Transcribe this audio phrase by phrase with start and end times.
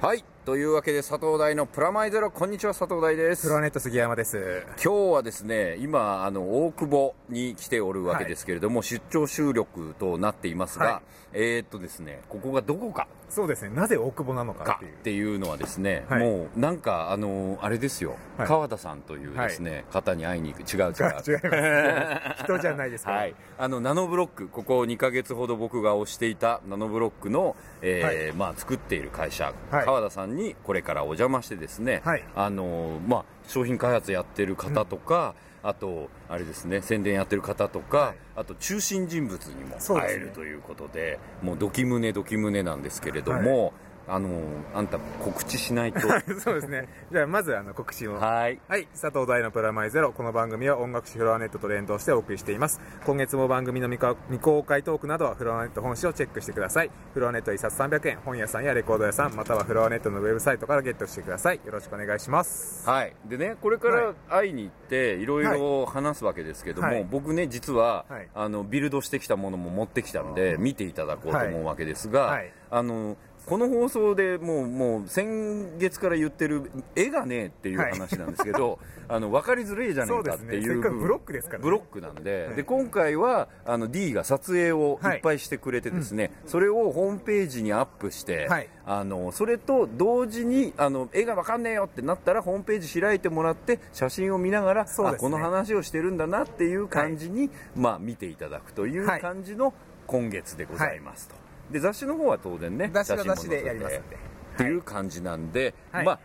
[0.00, 0.24] はい。
[0.48, 3.48] というわけで佐藤大のプラマイゼロこんにちは佐藤大です。
[3.48, 4.64] プロネット杉山です。
[4.82, 11.02] 今日はですね今あの大久保に来ておるわけですけれども、はい、出張収録となっていますが、はい、
[11.34, 13.08] えー、っとですねここがどこか。
[13.28, 13.74] そうですね。
[13.74, 15.38] なぜ大久保なのかっていう。
[15.38, 20.62] のはですね、はい、もうなんかあのあれですよ、川田さんというですね、方に会いに行く。
[20.62, 21.12] 違う違う。
[21.28, 22.44] 違います。
[22.44, 43.72] 人じゃないですか、はい、あのナノブロックここ2か月ほど僕が推していたナノブロックの、えーまあ、作っている会社、川田さんにこれからお邪魔してですね、はい、あのまあ、商品開発やってる方とか、うん、あとあれですね宣伝やってる方とか、はい、あと中心人物にも会えるということで、ね、もうドキムネドキムネなんですけれども、はい
[44.08, 44.28] あの
[44.74, 46.00] あんた告知しないと。
[46.40, 46.88] そうですね。
[47.12, 48.14] じゃあまずあの告知を。
[48.14, 48.58] はい。
[48.66, 48.86] はい。
[48.86, 50.12] 佐藤大のプラマイゼロ。
[50.12, 52.80] この番組は音楽誌フロアネットと連動してお送りしています。
[53.04, 56.90] 今月も番組の未公開トークなどはフロアネット本誌をチェックしてください。
[57.12, 58.18] フロアネット1冊300円。
[58.24, 61.60] 本屋さんやレコード屋さんまたはフロアネットのウェブサイトからゲットしてください。
[61.64, 62.88] よろしくお願いします。
[62.88, 63.14] はい。
[63.26, 73.16] でねこれから会いに行っていろいろ話すわけですけども、はい、僕ね実は、はい、あのビルドしてきたものも持ってきたので見ていただこうと思うわけですが、はい、あの
[73.48, 86.32] この放送でもうもう先月から言ってる絵がねっていう話なんですけど、はい、 あの分かりづらいじゃねえかっていう、ね、ブロックですから、ね、ブロックなんではい、で今回はあの D が撮影をいっぱいしてくれてですね、はい。
[86.46, 88.48] それをホームページにアップして、
[88.84, 99.72] あのそれと同時にあの絵が分かんねえよってなったらホームページ開いてもらって写真を見ながら、ね、あこの話をしてるんだなっていう感じに、まあ、見ていただくという感じの
[100.06, 101.47] 今月でございますと。
[101.70, 104.16] で雑誌の方は当然ね雑誌は雑誌でやりますんで。
[104.16, 106.18] っていう感じなんで、はい、まあ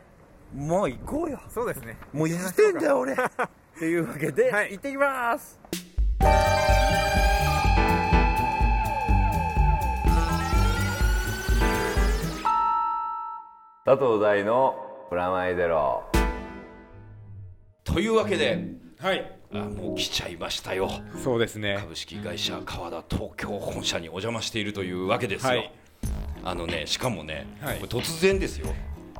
[0.55, 1.39] もう行こうよ。
[1.49, 1.97] そうですね。
[2.11, 3.13] もう行ってんだよ俺。
[3.13, 3.17] っ
[3.79, 5.59] ていうわけで、はい、行ってきます。
[13.85, 14.75] 佐藤大の
[15.09, 16.03] プラマイゼロ。
[17.83, 18.65] というわけで
[18.97, 20.89] はいあもう来ちゃいましたよ。
[21.23, 21.77] そうですね。
[21.79, 25.71] 株式会社川田東京本社にお邪魔しているというわけですよ、はい、
[26.43, 28.73] あのねしかもね、はい、突然ですよ。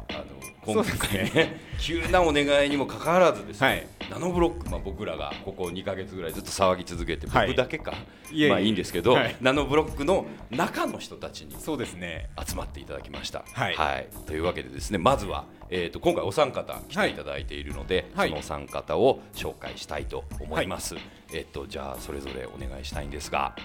[0.10, 0.24] あの
[0.66, 1.60] 今回ね。
[1.80, 7.94] 急なお願いにもかかわらずですね、はい、ナノブロック、まあ、僕らがここ2か月ぐらいずっと騒ぎ続けて、僕だけか。
[8.32, 13.44] いまあいいんですけど、はい、ナノブロックの中の人たちにそうですね集まっていただきました。
[13.52, 20.96] はい、はい、というわけでですねまずは、えーと、今回お三方来ていただいているので、そのお三方を紹介したいと思います。
[21.34, 23.56] えっ、ー、とじゃあそれぞれお願いしたいんですが。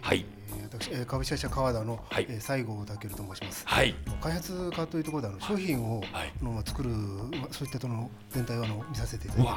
[0.00, 0.24] はい、
[0.62, 9.52] 私、えー、株式会社川田の、はい、えー、西郷健と申します、はい、開発家というところであの商品を、はい、の作る、まあ、そういったとの全体をあの見させていただいて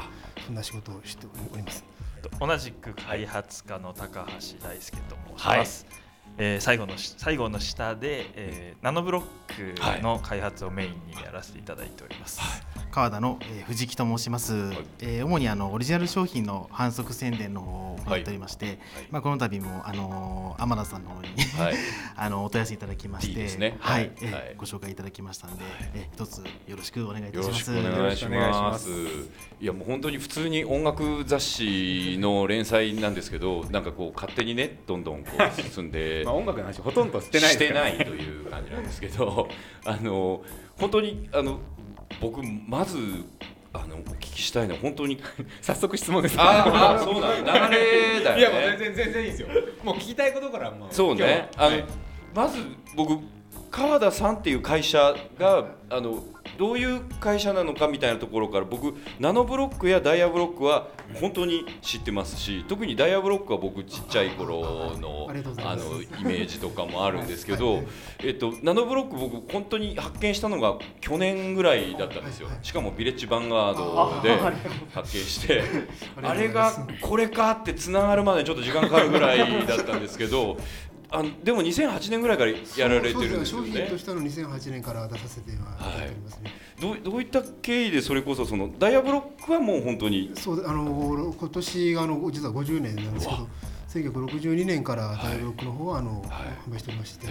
[0.45, 1.83] そんな仕事をしております。
[2.39, 5.99] 同じく開発家の高橋大輔と申します、はい。
[6.37, 18.77] えー、最後の最後の下で、えー、ナノブロックの開発をメインにやらせていただいております、はい川田の、えー、藤木と申します、はい、えー、主にあのオリジナル商品の反則宣伝の方を行っておりまして、はい、
[19.11, 21.75] まあ、この度もあの天野さんの方にはい、
[22.15, 25.63] あのお問い合わせいただきまして、ね、はい、えー、ご紹介いただきましたので、
[25.93, 27.71] えー、一つよろしくお願いいたします。
[27.73, 28.89] よろしくお願いします。
[29.61, 39.49] いやもう本当に普通に音楽雑誌の連載なんですけどなんかこう勝手にねどんどんこう進んで まあ音楽の話ほとんどしてない、してないという感じなんですけど
[39.85, 40.41] あの
[40.77, 41.59] 本当にあの
[42.21, 42.97] 僕まず
[43.71, 45.21] あのお聞きしたいのは本当に。
[45.61, 46.35] 早速質問です。
[46.39, 48.39] ああそうなん流れだよね。
[48.39, 49.47] いやもう全然全然いいですよ。
[49.83, 50.87] もう聞きたいことからもう。
[50.91, 51.49] そうね。
[51.55, 51.85] あの、はい、
[52.33, 52.59] まず
[52.95, 53.19] 僕
[53.71, 56.23] 川田さんっていう会社があの
[56.57, 60.87] どういう会社なのかみたいなところから僕ナノブロックやダイヤブロックは
[61.19, 67.81] 本当に知ってますし特にダイヤブロックは僕ちっちゃい頃のあのイメージとかもあるんですけど、
[68.19, 72.49] えっと、ナノブロック僕本当に発見したのが去年ぐらいだったんですよ。
[72.61, 74.37] しかもビレッジヴァンガードで
[74.93, 75.63] 発見して
[76.21, 80.57] あれがこれかってつながるまでちょっと時間かかるぐらいだったんですけど
[81.11, 83.67] あでも2008年ぐらいからやられてるんですよね。
[83.71, 85.55] 商品としての2008年から出させては
[86.05, 86.51] いてますね。
[86.79, 93.47] どうどういった経緯でそれこそそのダイヤブロックはもう本当にそうあの今年があの実は50年なんですけど。
[93.89, 97.27] 1962年からダイブロックの方はあの、販売しておりまして、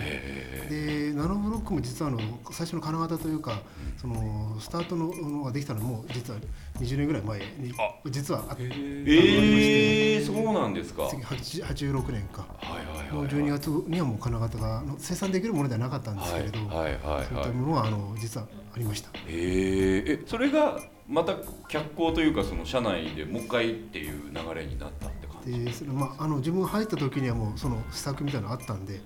[0.69, 2.19] でナノブロックも実はあの
[2.50, 3.62] 最初の金型というか、
[3.96, 6.40] そのスタートののができたのも実は
[6.81, 7.72] 20年ぐらい前に
[8.10, 8.64] 実はあって。
[8.64, 10.19] え。
[10.20, 11.05] ー、そうなんですか。
[11.05, 19.10] 86年か、はいはいはい、12月にはもう金型が生産できるものではなかったんですけれど、はいはいはいそういったものはあの実はありました。
[19.28, 20.20] え。
[20.26, 21.37] それがまた
[21.69, 25.08] 脚光というかその社内でもう一回っていう流れになった
[25.48, 29.00] でそれ、まあ、あの自分が入った時にはもうその施策みたいなのあったんで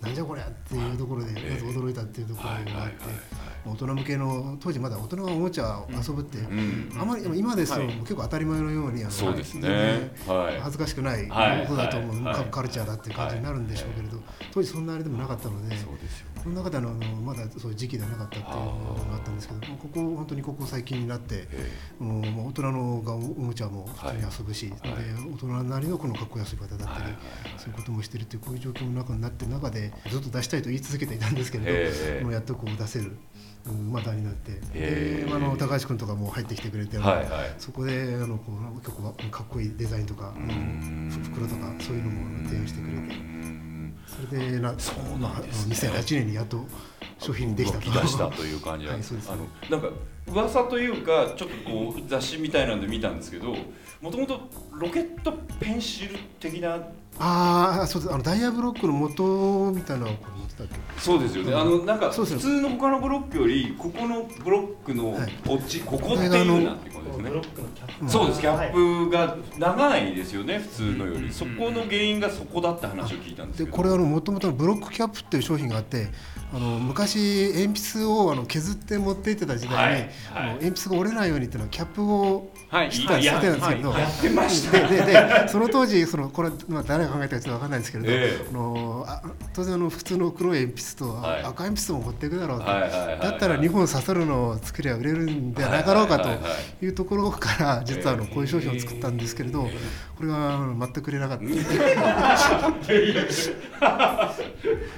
[0.00, 3.46] なんじゃこりゃっていうところでまず驚いたっていうところがあって。
[3.66, 6.38] 大人向けの当時まだ大人がおもちゃを遊ぶって、
[6.96, 10.12] あまり今ですと、結構当たり前のようにあのそうですね、
[10.60, 14.22] 恥ずかしくないことだと思う、カルチャーだっていう感じになるんでしょうけれど、
[14.52, 15.76] 当時そんなあれでもなかったので。
[15.76, 15.86] そ
[16.46, 21.48] の中であのまだそういう時期ではなかったっていうのがあったんですけどここ本当にここ最近になって、
[21.98, 24.74] もう大人のがおもちゃも普通に遊ぶし、で
[25.32, 27.12] 大人なりのこのかっこいい遊び方だったり、
[27.56, 33.16] そういうこともしてるっていうこういう状況の中になって中でずっと出したいと言い続けていたんですけれど、もうやっとこう出せる。
[33.90, 34.52] またになって。
[34.72, 40.32] であの高橋君とかも入ってきてくれて、はいはい、そこであのこう結構かっこいいデザインとか
[41.24, 43.36] 袋とかそういうのも提案してくれて
[44.06, 46.64] それでなそうなんです、ね、2008年にやっと
[47.18, 47.90] 商品にできたと。
[47.90, 53.54] 出したという感じなんです、はい、あのなんか噂というかちょっとこう雑誌みたいなんで見たんですけど
[54.00, 54.40] もともと
[54.72, 56.80] ロケットペンシル的な
[57.18, 58.14] ああそうです。
[58.14, 61.00] あのダイヤブロックの元みたいなのをこれってたっけ？
[61.00, 65.16] そうですよね、あのなんか普通の他のブロックよりここのブロックの
[65.46, 67.30] こっち、ここっていうなってことですね。
[68.08, 68.40] そうです。
[68.40, 76.08] キャップが長いですよね普通のより、そこの原因がそこだって話を聞いたんですでこれあのもともとブロックキャップっていう商品があって
[76.54, 80.10] あの昔鉛筆をあの削って持っていってた時代に、はい。
[80.34, 82.50] あの鉛筆が折れないようにっていうのはキャップを
[82.90, 84.88] してたりしてたんですけど、やってました。
[84.88, 89.22] でででその当時そのこれ、まあ、誰が考えたかちょっと分かんないんですけれど、えー、あのあ
[89.54, 96.28] 当然あの普通の黒い鉛筆と赤鉛筆も持っていくだろうと、だったら2本刺さるのを作りゃ売れるんではなかろうかと
[96.84, 99.70] いうところから実はあのこういう商品を作ったんですけれどこ
[100.22, 101.44] れは全く売れなかった。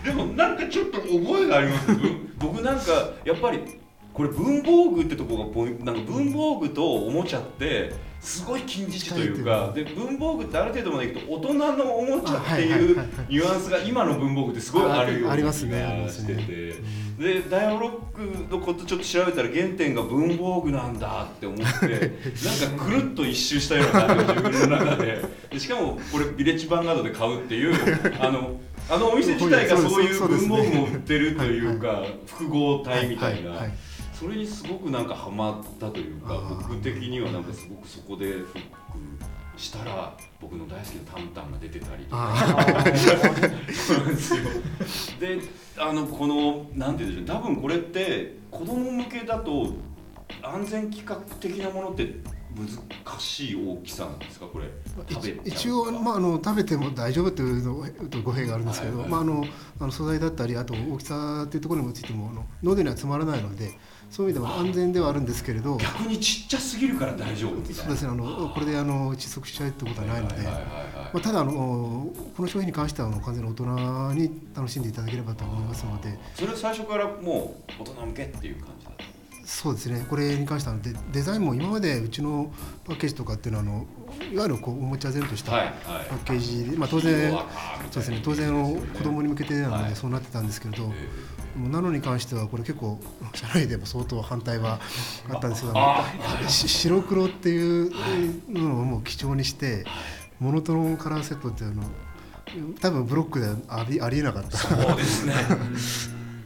[0.04, 1.88] でもなんかちょっと覚えがあります
[2.38, 3.60] 僕なんかやっぱり
[4.18, 12.96] これ文房具ってとこがポイントなんか文房具とおもちゃってすごい近似値というかで文房具ってある程度までいくと大人のおもちゃっていう
[13.28, 17.08] ニュアンスが今の文房具ってすごいあるような気がしてて。
[17.18, 25.24] でダイヤロックのことちょっと調べたら原点が文房具なんだって思って なんかくるっと一周したような感じが自分の中で。
[25.50, 27.74] でしかもこれビレッジヴァンガードで買うっていう
[28.20, 33.50] あのあのお店自体がそういう文房具も売ってるというか複合体みたいな。
[34.18, 38.58] それにすごくなんかハマったというか僕的にはなんかすごくそこでフック
[39.56, 42.34] したら僕の大好きなタンタンが出てたりとか。
[45.20, 45.38] で
[45.76, 49.74] あのこのなんていうんでしょう多分これって子供向けだと
[50.42, 52.16] 安全規格的なものって
[52.56, 54.66] 難しい大きさなんですかこれ。
[55.44, 59.44] 一応、まあ、あの食べても大丈夫というのと語弊があるんですけど、まあ、あの
[59.78, 63.70] あの素材だったりあと大きさっていうところにもついてもあの喉には詰まらないので
[64.10, 65.76] そういう意味でも安全ではあるんですけれど。
[65.76, 70.48] 逆にちっちゃすぎるから大丈夫そうですねあのこれであの窒息しちゃうってことはないので。
[71.22, 76.18] ただあのこの商品に関してはあの完全に大人に楽しんでいただければと思いますので。
[76.34, 79.04] それは最初からもう大人向けっていう感じだった？
[79.44, 82.52] そうですねこれに関してはデデザインも今までうちの
[82.84, 83.86] パッケージとかっていうのはあの
[84.30, 90.92] いわゆるこうおもちゃ全としたパッケージ、はいはい、まあ、当然そうですね当然の子供に向けてなのでそうなってたんですけれど、
[91.62, 92.98] はいなのに関してはこれ結構
[93.34, 94.80] 社内でも相当反対は
[95.28, 95.74] あったんですけど
[96.48, 97.90] 白黒っていう
[98.48, 99.84] のをもう基調にして
[100.38, 101.82] モノトロンカラーセットっていうの
[102.80, 104.56] 多分ブロックでありありえなかった。
[104.56, 105.34] そうですね。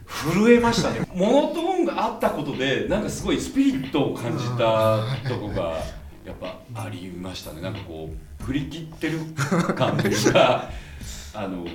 [0.05, 1.07] 震えましたね。
[1.15, 5.77] モノトーンがあったことでなんかすごいスピリットを感じたとこが
[6.25, 7.61] やっぱありましたね。
[7.61, 8.09] なんかこ
[8.41, 9.19] う振り切ってる
[9.75, 10.69] 感というか
[11.33, 11.65] あの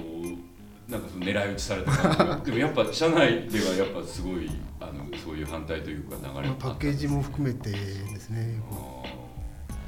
[0.88, 7.78] なんかその狙い撃ちされたでもやっぱ社内ではやっぱすごいあのそういう反対というか流れパッケージも含めてで
[8.18, 8.60] すね。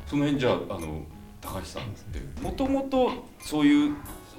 [0.07, 1.03] その辺じゃああの
[1.41, 3.97] 高橋さんってもともとそういう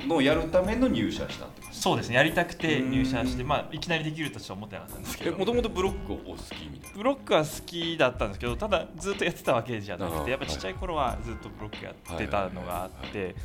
[0.08, 2.16] のをやるための入社したそうですね。
[2.16, 5.38] やりたくて入社してまあいきなりできるとは思ってなかったんですけど。
[5.38, 6.98] もともとブロックを好きみたいな？
[6.98, 13.36] ブロックは好きだったんですけどただずっとやってたわけじゃなくてやっぱちっちゃい頃はずっとブロックやってたのがあって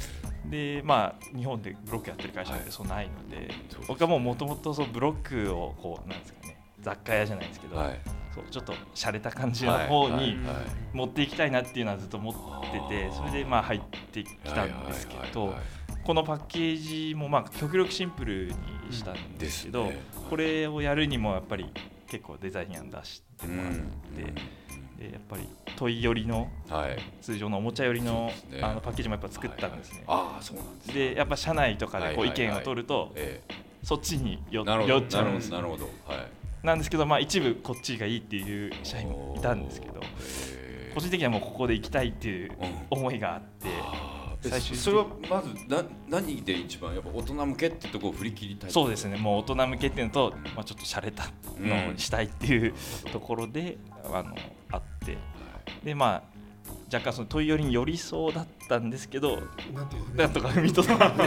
[0.47, 3.51] でまあ日本でブロックやってる会社ってそうないので、
[3.89, 8.01] 僕はもうもともとブロックをこうなんですかね雑貨屋じゃないですけど、はい、
[8.35, 10.37] そうちょっと洒落た感じの方に
[10.93, 13.81] 持っていきたいなっていうのはずっと思っててそれでまあ入っ
[14.13, 15.55] てきたんですけど
[16.07, 18.53] このパッケージもまあ極力シンプルに
[18.93, 19.91] したんですけど、
[20.31, 21.67] これをやるにもやっぱり
[22.07, 23.81] 結構デザイン案出してもらって。
[24.97, 25.47] でやっぱり
[25.77, 30.05] 問い寄りの、はい、通常のおもちゃ寄りのね、あのパッケージもやっぱ作ったんですね。
[30.07, 33.13] あそうなんですでやっぱ社内とかでこう意見を取ると、
[33.83, 40.01] そっちに寄っちゃうんですなるほど、はい、なんですけど、まあ、一部こっちがいいっていう社員もいたんですけど
[40.95, 42.53] 個人的にはもうここで行きたいっていう
[42.89, 44.16] 思いがあって。
[44.41, 48.71] 最初それはまずな何で一番やっぱ大人向けってところを振り切りたい？
[48.71, 49.17] そうですね。
[49.17, 51.25] もう大人向けっていうのと、まあ、ちょっと洒落た
[51.59, 52.75] のをしたいっていう
[53.13, 54.35] ところで、あの
[54.71, 55.19] あって。
[55.83, 56.36] でまあ
[56.93, 59.41] 若干その問い寄りに寄りそうだったんですけど
[60.15, 61.23] なんとか踏みとどまって。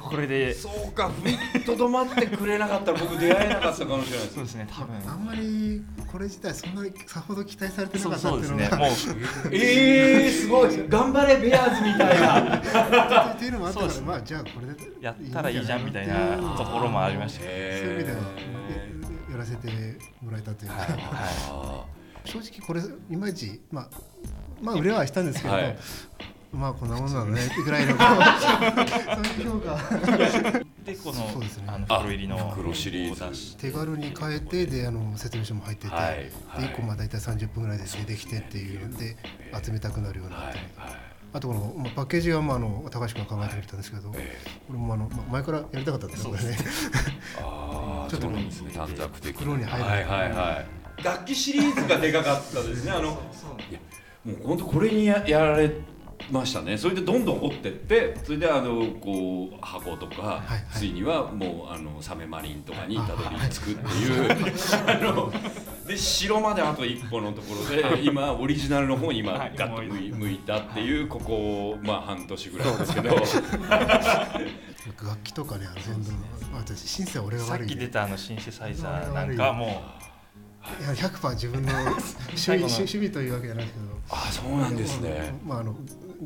[0.00, 0.54] これで。
[0.54, 5.10] そうか踏みとどまってくれなかったら僕出会えなかったかもしれないそうですね多分。
[5.10, 8.68] あんまりこれ自体そんなにさほど期待されてなかったそうですね。
[8.68, 8.88] もう
[9.52, 10.88] ええー、すごい。
[10.88, 13.32] 頑張れベアーズみたいな。
[13.32, 17.40] っていうのもあったからまあじゃあこれでやったらいいじゃんみたいなところもありました。
[17.40, 18.18] そういう意味では
[19.32, 19.68] やらせて
[20.22, 21.84] もらえたというか、はいは
[22.24, 23.88] い、正直これいまいちまあ
[24.60, 25.76] まあ売れはしたんですけど、はい、
[26.52, 28.08] まあこんなもんなのねってぐらいのそう
[29.42, 29.78] いう評価。
[30.84, 31.64] でこのそうですね。
[31.66, 33.56] あの袋入りの袋シリーズ。
[33.56, 36.30] 手軽に変えてであの説明書も入ってて、はい、で
[36.68, 39.16] 1個まあ大体30分ぐらいで出てきてっていうで
[39.62, 40.54] 集めたくなるような、はい、
[41.34, 46.40] あとこの、まあ、パッケージはまああの高橋君が考えてくれたんですけど、えー、これもあの、まあ、前からやりたかったんですよね。
[48.08, 48.48] ちょっとね。
[48.74, 50.64] 短冊的袋に入る、はいはいは
[50.98, 53.20] い、楽器シリーズがでかかったですねあの。
[53.70, 53.78] いや
[54.24, 55.72] もう本当これにややられ
[56.30, 56.76] ましたね。
[56.76, 64.30] それでどんどん掘ってってそれであのこう箱とか、はいはい、ついにはもうあのサメマリンとかにたどり着くっていう。
[64.86, 65.32] あ の
[65.86, 73.16] で城まであと一歩のところで今オリジナルの方に今ガッと向いたっていうここまあ半年ぐらいですけど。
[75.02, 76.10] 楽器とかね全部
[76.54, 85.34] 私シンセは俺が悪い、さっき出たあのシンセサイザーなんかもういや100%自分の趣味趣味というわけじゃないですけどあそうなんですね。
[85.44, 85.74] まああの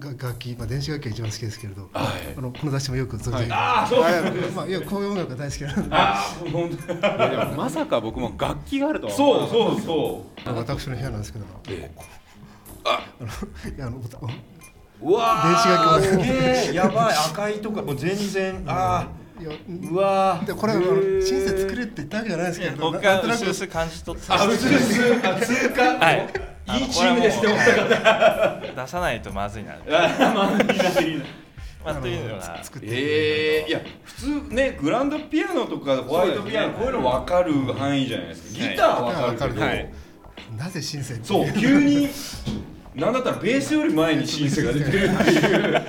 [0.01, 4.01] 楽器、まあ、電子楽器が一番好きですけれど、はい、あのこの雑誌もよく存じ上げあそう。
[4.55, 6.15] まあいやこういう音楽が大好きなんであ
[6.51, 10.55] 本当でもまさか僕も楽器があるとはそうそうそう。
[10.57, 12.01] 私の部屋なんですけど、ええ、
[12.85, 13.23] ああ。
[13.23, 13.29] の
[13.77, 13.99] いやあの
[15.03, 16.75] うわ電子楽器もすげえ。
[16.75, 17.15] やばい。
[17.31, 18.65] 赤いとかもう全然。
[18.67, 19.23] ああ
[19.91, 22.93] うわでこれはシンセ作れって言ったわけじゃないですけど。
[22.93, 24.33] 僕は薄々感じ取って。
[24.33, 25.41] あ薄々。
[25.41, 25.83] 通過。
[25.99, 27.57] はいいいチームですね
[28.77, 29.77] 出さないとまずいな。
[29.85, 30.57] ま
[30.91, 31.25] ずいな
[31.85, 38.61] まあ、というのがええー、いや普通ねグランドピアノとかホワイトピアノ、ね、こういうの分かる範囲じゃないですか。
[38.61, 39.91] ギターは分かるけど、はい、
[40.57, 42.09] なぜシンセそう急に
[42.95, 45.83] なんだったらベースより前にシンセが出てるっていう。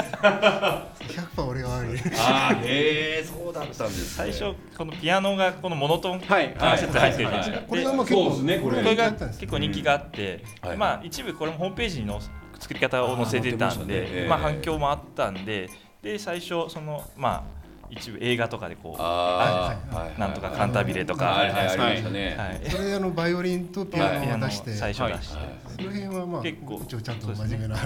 [1.04, 6.22] 100%俺が悪いああへえそうだったんです最初このピアノがこのモノトーン
[6.56, 7.68] 関節入ってるじゃないですか。
[7.68, 8.96] これが結構ねこれ。
[8.96, 10.44] が結構人気があって
[10.78, 12.22] まあ一部これもホームページの
[12.60, 15.70] 作り方を載せてたんでまあ反響もあったんで
[16.02, 17.63] で最初そのまあ
[17.96, 19.76] 一部映画とかでこうあ
[20.18, 21.38] なんとかカンタビレとか。
[21.38, 22.62] ありましたね。
[22.70, 24.74] それあのバイオリンとピアノを出して。
[24.74, 25.38] 最初出して。
[25.78, 27.78] その辺はまあ結構一応ちゃんと真面目な。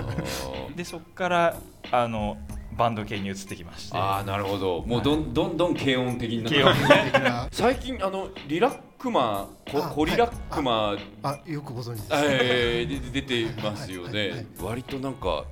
[0.76, 1.58] でそこから
[1.92, 2.38] あの
[2.78, 3.98] バンド系に移ってきまして。
[3.98, 4.84] ああなるほど。
[4.86, 14.46] もうどんどんどん軽音的になって 最近あのリラックマココリラックマあよくご存知です、えー、出てますよね。
[14.62, 15.46] 割となんか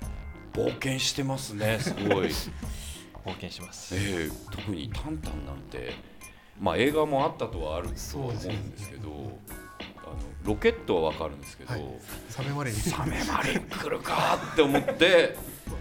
[0.53, 2.29] 冒険してますねすごい
[3.25, 5.93] 冒険します、えー、特に「タンタン」なんて
[6.59, 9.09] まあ映画もあったとはあると思うんですけど、
[9.97, 11.83] あのロケットは分かるんですけど、はい、
[12.29, 12.73] サメマリン。
[12.73, 15.35] サメマリン来るかって思って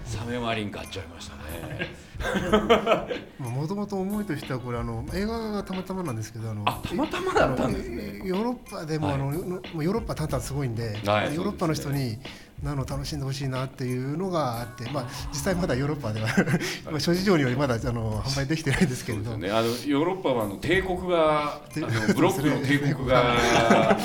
[0.05, 2.05] サメマリン買っちゃいましたね。
[3.39, 8.23] もともと思いとしてはこれあの映画がたまたまなんですけどあのたまたまだったんですね。
[8.25, 12.19] ヨーロッパでも、はい、あのヨーロッパたんたんすごいんで、はい、ヨーロッパの人に
[12.62, 23.96] なの楽しんでほしいなっていうのがあって、まあ、実際まだヨーロッパでは諸事情によりまだあの販売できてないんですけれど、ね、あのヨーロッパはあの帝国が あのブロックの 帝国が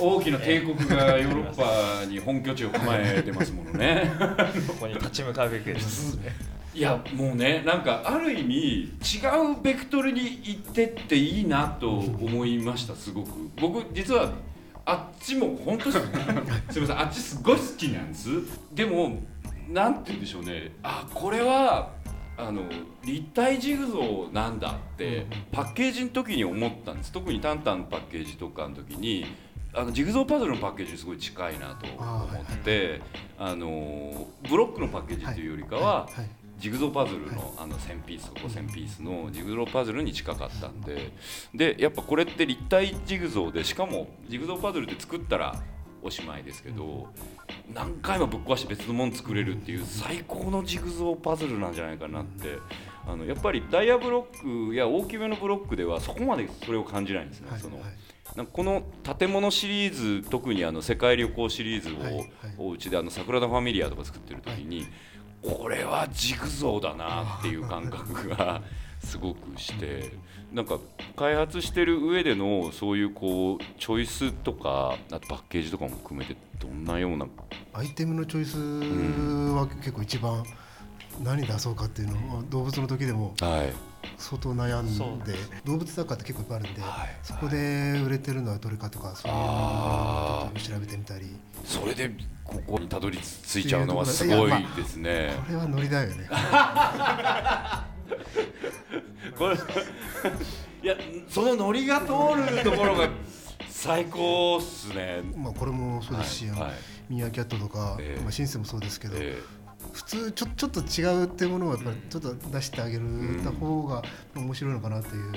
[0.00, 4.10] 大きな帝国がヨーロッパに本拠地を構えてますものね。
[4.66, 6.18] ここに立ち向かうべきです。
[6.74, 8.90] いやもうねなんかある意味違
[9.58, 13.30] うベクトルに行ってっていいなと思いましたすごく。
[13.60, 14.32] 僕実は
[14.90, 15.98] あっちも本当す
[16.74, 18.28] みませんあっちすごい好きなんです。
[18.74, 19.20] でも
[19.68, 20.72] なんて言うんでしょうね。
[20.82, 21.90] あこれは
[22.38, 22.62] あの
[23.04, 27.12] 立体ジグゾーなんだってパッケージの時に思ったんです。
[27.12, 29.26] 特にタンタンのパッケージとかの時に
[29.74, 33.02] あのジグゾーパズルのパッケージにすごい近いなと思って
[33.38, 36.08] あのブロックのパッケージというよりかは
[36.58, 41.12] ジグゾーパズルのあの1000ピースと5000ピースのジグゾーパズルに近かったんで
[41.54, 45.54] でやっぱこれって立体ジグゾーでしかもジグゾーパズルって作ったら
[46.02, 47.08] おしまいですけど
[47.72, 52.58] 何回もぶっ壊して別のもの作れるっていう最高のジグゾーパズルなんじゃないかなって
[53.06, 57.48] あのやっぱりダイヤブロックや大きめのブロックではそこまでそれを感じないんですね。
[57.58, 57.78] その
[58.36, 58.82] なんかこの
[59.18, 61.88] 建物シリーズ特にあの世界旅行シリーズ
[62.58, 64.86] を、うちであの桜田ファミリアとか作ってる時に
[65.42, 68.60] これはジグゾーだなっていう感覚が
[69.00, 70.12] すごくして
[70.52, 70.78] なんか
[71.16, 77.26] 開発してる上でのそういうこうチョイスとかあとパッケージとかも含めてどんなような
[77.72, 78.58] アイテムのチョイス
[79.54, 80.42] は結構一番
[81.22, 83.72] 何出そうかっていうのを動物の時でもはい
[84.16, 87.08] 相当悩んで動物雑貨って結構いっぱいあるんで、はい。
[87.22, 91.36] そこで売れてるのはどれかとかそういうのあを調べてみたり。
[91.64, 92.10] それで
[92.44, 95.34] ここにたどり着いちゃうのはすごいですね。
[95.46, 96.28] これはノリだよね。
[99.36, 99.56] これ
[100.82, 100.96] いや
[101.28, 103.08] そのノリが通るところが
[103.68, 105.22] 最高っすね。
[105.36, 106.60] まあこれもそうですし、はい。
[106.60, 106.72] はい。
[107.08, 108.22] ミーアキャットとか、ええ。
[108.22, 109.38] まあ、シンセもそうですけど、え
[109.98, 113.04] 普通ちょちょっと違うっていうものをやっぱりちょっと出してあげる
[113.42, 114.00] た方が
[114.36, 115.34] 面白いのかなっていう、ー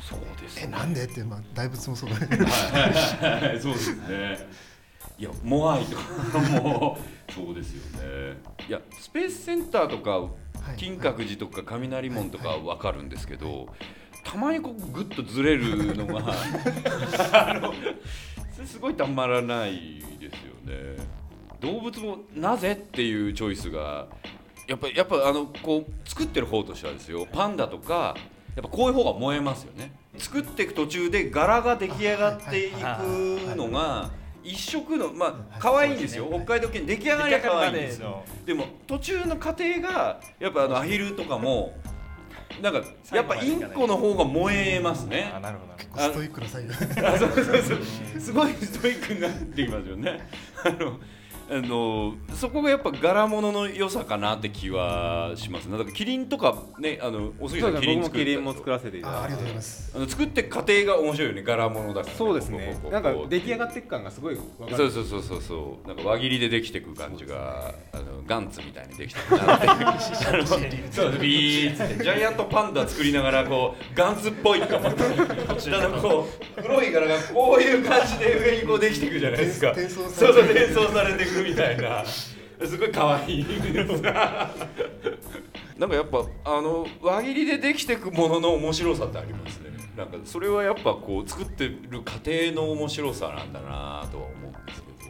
[0.00, 0.72] そうですえね。
[0.72, 1.04] なんで？
[1.04, 4.48] って、まあ、大仏もそうだねはい そうですね。
[5.16, 6.98] いやモアイとかも
[7.32, 8.36] そうですよね。
[8.68, 10.28] いやスペースセンターとか
[10.74, 13.68] い金閣寺とか雷門とかわかるんですけど、
[14.24, 16.34] たまにこうグッとずれるのが
[17.32, 17.72] あの
[18.52, 21.19] それすごいたまらないですよね。
[21.60, 24.06] 動物もなぜっていうチョイスが
[24.66, 28.16] やっぱやっぱあのこう作ってる方としてはですよパンダとか
[28.56, 29.92] やっぱこういう方が燃えますよね。
[30.18, 32.76] 作っていく途中で柄が出来上がっていく
[33.56, 34.10] のが
[34.42, 36.26] 一色のまあ可愛いんですよ。
[36.30, 38.24] 北海道犬出来上がりは可愛いんですよ。
[38.44, 41.74] でも途中の過程がやっぱあのアヒルとかも
[42.62, 45.32] なんかやっぱインコの方が燃えますね。
[45.34, 45.70] あなるほど。
[45.96, 46.72] なるほストイックな作業。
[47.08, 48.20] あそうそうそう。
[48.20, 50.28] すごいストイックになってきますよね。
[50.64, 50.98] あの
[51.52, 55.72] あのそこがやっぱ柄物の良さかなって気はしますね。
[55.72, 59.92] だからキリンとかねあのお杉さんですね僕も作ったキリンも作らせていただいてあありがとうございます。
[59.96, 61.42] あの作って過程が面白いよね。
[61.42, 62.80] 柄物だから、そうですね。
[62.92, 63.28] なんかこう。
[63.28, 64.76] 出来上がっていく感がすごい分かる。
[64.76, 65.88] そうそうそうそうそう。
[65.88, 69.66] なんか輪切りでできていく感じがあのガンツみたいにできてるなって。
[70.92, 75.02] そうビーってジャイアントパンダ作りながらこうガンツっぽいと思って。
[75.70, 76.28] だからこ
[76.58, 79.72] う黒い柄がこういう感じで上にこうできていくじゃないですか。
[79.72, 81.20] 転送されて。
[81.22, 82.04] いくみたいな。
[82.04, 83.46] すごい可愛い。
[85.78, 89.70] なんかやっぱあの輪切りでできていくものの面白さってありますね。
[89.96, 95.00] なんかそれはやっぱこう作ってる過程の面白さなんだなとは思うんですけど。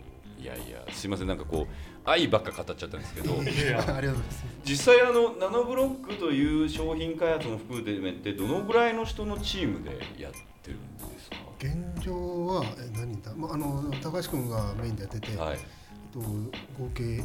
[0.41, 1.27] いやいやすいません。
[1.27, 3.33] なんかこう愛ばっか語っちゃったんですけど。
[3.33, 4.45] ありがとうございます。
[4.65, 11.37] 実際あのナノブロックという商品開発も含めてどのぐらいの人のチームでやってるんですか？
[11.59, 15.59] 現状はえ何人だ、まあ、あの高橋君がメインでやってて、はい
[16.13, 17.25] と合計4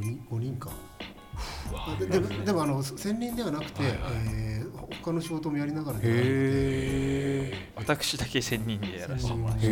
[0.00, 0.70] 人5人か。
[1.98, 4.00] ででもでもあの専任ではなくて、はいはい。
[4.26, 4.46] えー
[5.02, 5.98] 他の仕事もやりながら
[7.76, 9.68] 私だけ専任でやらせてもらって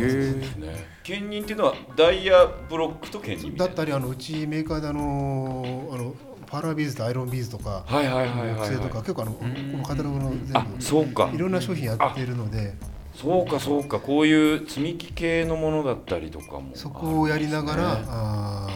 [1.03, 6.13] 兼任っていうのはダイヤブロックと兼任だったりあのうちメーカーであのあの
[6.47, 11.29] パラビーズとアイロンビーズとかはいはいはいはい、木製とかはい、結構あのこのカタログの全あ部そうか。
[11.33, 12.73] いろんな商品やっているので
[13.15, 16.71] そうかそうかこういう積み木系のものだったりとかも。
[16.73, 18.67] そこをやりながらあ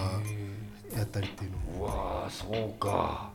[0.96, 1.86] やったりっていうのも。
[1.86, 3.30] うわーそうか。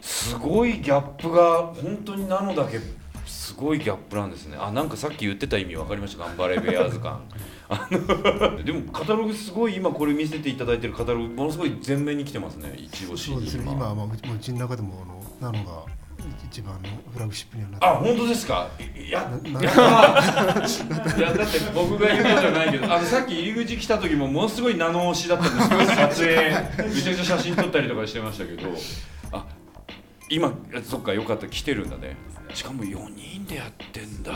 [0.00, 2.78] すごいギャップが本当にナノだけ
[3.26, 4.56] すごいギャップなんですね。
[4.60, 7.22] あなんかさっき言ってた意味分かりました頑張れベアーズ感。
[8.64, 12.74] でもカタログすごい今これ見せていただいてるカタログものすごい前面に来てますね。
[12.76, 13.64] 一押しにそうですね。
[13.72, 15.02] 今はまあうちの中でも
[15.40, 16.03] あのナノが
[16.46, 18.68] 一番のフラグシップにはなってあ本当ですか？
[18.96, 19.30] いや。
[19.42, 26.34] な いやいやだって僕が言うことじゃないけどあのさっき入り口来た時もものすごい名の押しだったんですけど撮影
[26.94, 28.68] めちゃくちゃ写真撮ったりとかしてましたけど
[29.32, 29.44] あ
[30.30, 30.52] 今
[30.88, 32.16] そっかよかった来てるんだね。
[32.54, 34.32] しかも4人でやってんだ。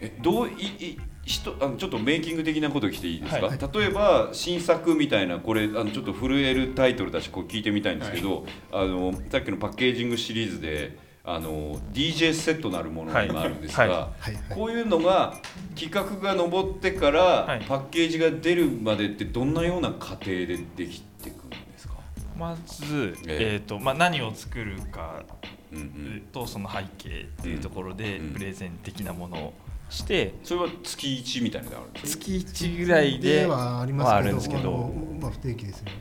[0.00, 3.58] えどういい人あのちょっとメイキング的なこと来ていいですか、はい。
[3.58, 13.90] 例えば新作みたいなこれあのちょっと震えるタイトルだしこう聞いてみたいんですけど、あのさっきのパッケージングシリーズであの DJ セットなるものが今あるんですが、はい。
[13.90, 14.34] ははい。
[14.34, 14.42] はい。
[14.48, 15.34] こういうのが
[15.78, 17.64] 企画が上ってから、はい。
[17.68, 21.94] パッケージが出るまでってどんなような過程でできていくんですか、
[22.38, 23.52] まず、ええ。
[23.54, 25.22] えーとまあ、何を作るか
[25.70, 28.32] うんうん、とその背景っていうところでうん。
[28.32, 29.54] プレゼン的なものを
[29.90, 32.24] してそれは月1みたいなのがあるんですか？
[32.24, 32.32] 月
[32.66, 33.86] 1ぐらいではあ
[34.20, 34.92] るんですけど。
[35.20, 35.92] まあ、不定期ですね。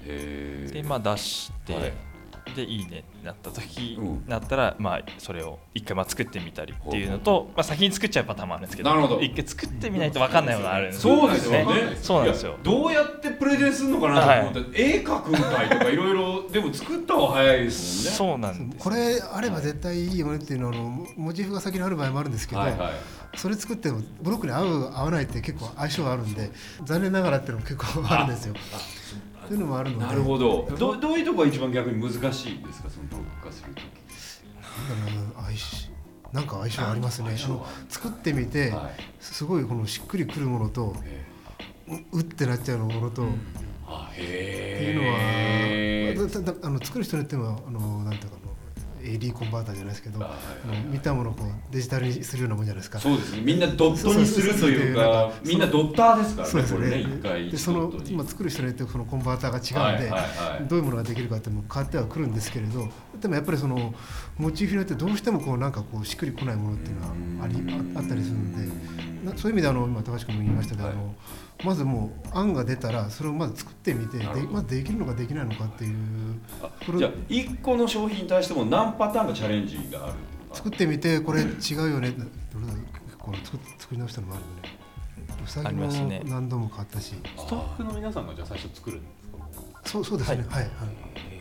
[0.71, 1.93] でまあ出して、はい
[2.55, 4.23] でいいねってなった時、うん。
[4.27, 9.21] なったらまあそれを一回まあ作ってみたりっていうのと、まあ、先に作っちゃうパターンもあるんですけどなるほど。
[9.21, 11.51] 一回作ってみないと分かんないものがあるんですそうですよ。
[11.51, 11.97] ね。
[12.01, 12.55] そうなんですよ。
[12.63, 18.51] どうやってプレゼンするのかなと思って、絵描くんかいとかいろいろでも作った方が早いですもんね。
[18.51, 22.91] そうなんですこれあれば絶対いいよねっていうのはあのモチーフが先にある場合もあるんですけど、はいはい。
[23.36, 26.49] それ作ってもブロックに合う合わないって結構相性があるんで
[26.86, 28.55] 残念ながらっていうのも結構あるんですよ。
[29.47, 30.67] っていうのもあるのでなるほど。
[30.77, 32.89] どどういうところが一番逆に難しいですか？
[32.89, 33.86] そのブロック化するとき
[34.89, 35.89] なんだろうな相性
[36.33, 37.29] なんか相性ありますね。
[37.41, 38.93] あの作ってみて、はい。
[39.21, 41.25] すごいこのしっくりくるものとえ
[42.12, 43.27] ううってなっちゃうものと、っ
[43.88, 44.97] あてへい
[46.15, 48.38] うのはあの作る人によってはあのなんていうか
[49.08, 50.20] AD コンバーターじゃないですけど、
[50.91, 53.00] 見たものをこうデジタルにするようなもんじゃないですか。
[53.00, 53.41] そうですね。
[53.41, 56.86] みんなドットにするというかみんなドッターですからそうですよね。
[56.88, 57.15] これねね。
[57.17, 60.10] 一回でその今作る人によってそのコンバーターが違うんで、
[60.67, 62.88] どういうものができるかっても変わってはくるんですけれど、
[63.20, 63.93] でもやっぱりその
[64.38, 67.56] モチーフによってどうしてもこうなんかこうしっくりこないものっていうのはあり
[67.96, 68.72] ああったりするので、な
[69.38, 71.15] そういう意味であの今高橋君も言いましたけど、あの
[71.63, 75.95] まずもう案が出たらそれをまず作ってみて、でまずできるのかできないのかっていう
[76.62, 80.13] あこれじゃあ1個の商品に対しても何パターンかチャレンジがある？
[80.54, 82.12] 作ってみてこれ違うよね。
[82.12, 82.73] どれだ
[83.17, 84.78] この作作り直したのもあるよね。
[85.45, 86.21] うさぎもありますね。
[86.26, 89.08] 何度も買ったし、スタッフの皆さんがじゃあ最初作るんで
[89.54, 89.82] すか？
[89.86, 90.45] そうそうですね。
[90.50, 90.71] はい、はい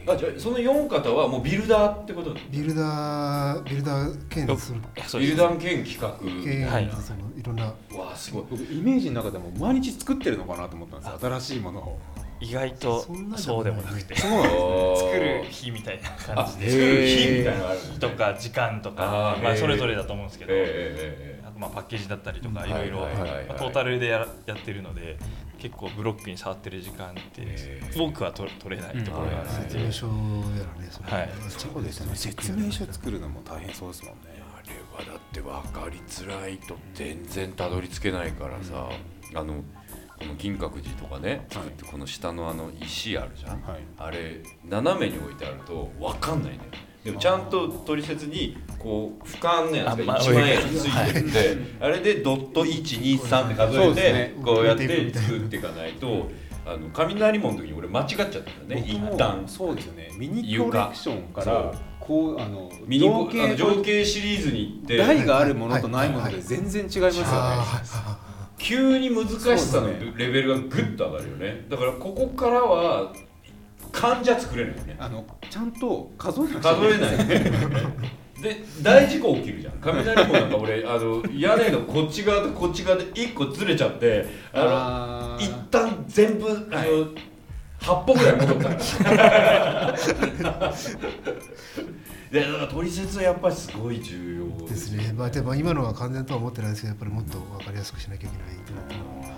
[0.08, 2.34] あじゃあその4方はもうビルダーってこと？
[2.50, 4.52] ビルダービルダー兼ビ
[5.30, 6.16] ルダー兼企画。
[6.44, 6.90] 兼はい。
[7.02, 7.64] そのいろんな。
[7.64, 8.44] わあすごい。
[8.50, 11.18] 僕イメージの中でも毎日作ってるのかなと思ったんですよ。
[11.20, 11.98] 新しいものを。
[12.38, 14.14] 意外とそうでもなくて。
[14.14, 16.70] そうなんですね作る日みたいなあ感じで。
[16.70, 19.42] 作る日みたいなのがあるんですねとか時間とあかー。
[19.42, 20.52] まあそれぞれだと思うんですけど、
[21.58, 23.08] まあパッケージだったりとかうんいろいろ
[23.56, 25.18] トータルでややってるので
[25.58, 28.02] 結構ブロックに触ってる時間ってへー。
[28.02, 34.42] 多くは取取れないところがあ説明書やらねそのはいそうですね説明書作るのも大変そうですもんね。
[34.54, 38.88] あれはだって分かりづらいと全然たどり着けないからさ、
[39.34, 39.62] あの
[40.18, 43.80] この銀閣寺とかね作ってこの下のあの石あるじゃん、はい。
[43.98, 46.58] あれ斜めに置いてあると分かんないね
[47.06, 56.28] でもちゃんと取説にこう俯瞰のやつがあまあ1万円ついてるんで、あれでドット123って数えてこうやって作っていかないと
[56.66, 59.44] あの雷門の時に俺間違っちゃったんだよね一旦。
[59.46, 60.10] そうですよね。
[60.18, 67.30] ミニコレクションからこうあのミニ情景情景シリーズに行って台があるものとないもので全然違いますよね、
[68.58, 71.66] 急に難しさのレベルがぐっと上がるよね。
[71.68, 73.12] だからここからは
[73.96, 74.96] 患者作れないよね。
[74.98, 77.26] あのちゃんと数えなくちゃ数えない
[78.42, 79.74] で大事故起きるじゃん。
[79.80, 87.08] 雷もなんか俺 あの屋根のこっち側とこっち側で1個ずれちゃってあの一旦全部あの、
[87.80, 88.68] 8歩ぐらい戻った。
[89.04, 89.94] か ら
[92.30, 94.66] でだから取説はやっぱりすごい重要。
[94.66, 95.14] ですね。
[95.16, 99.35] まあでも今のは完全とは思ってないですけどやっぱりもっと分かりやすくしなきゃいけないっていうのは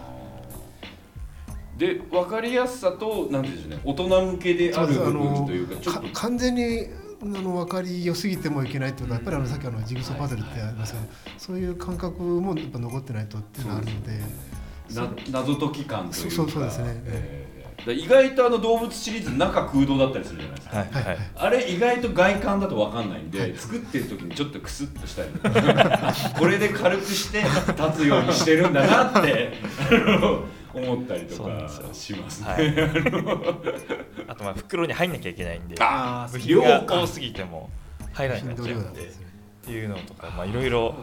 [1.79, 6.87] で分かりやすさとなんていうんでしょうね大人向けである部分というかちょっかと完全に
[7.21, 11.05] あの分かりよすぎてもいけないっていうかやっぱりあのさっきあのジグソーパズルってありますけど、
[11.37, 14.13] そういう感覚もやっぱ残ってないとっていうのがあるので
[14.95, 25.31] な謎解き感というかそうそうですねえー意外とあの動物シリーズ中空洞だったりするじゃないですか、はいはいあれ意外と外観だと分かんないんで、作ってる時にちょっとクスッとしたり
[26.37, 29.53] これで軽くして立つようにしてるんだなって
[30.79, 32.47] 思ったりとかしますね。
[32.49, 32.69] はい。
[34.29, 35.77] あとまあ袋に入んなきゃいけないんで
[36.33, 37.71] 部品が多すぎても
[38.13, 39.07] 入らなくなっちゃうん頻度量なんでっ
[39.65, 40.71] ていうのとかまあいろい。
[40.71, 40.95] ろ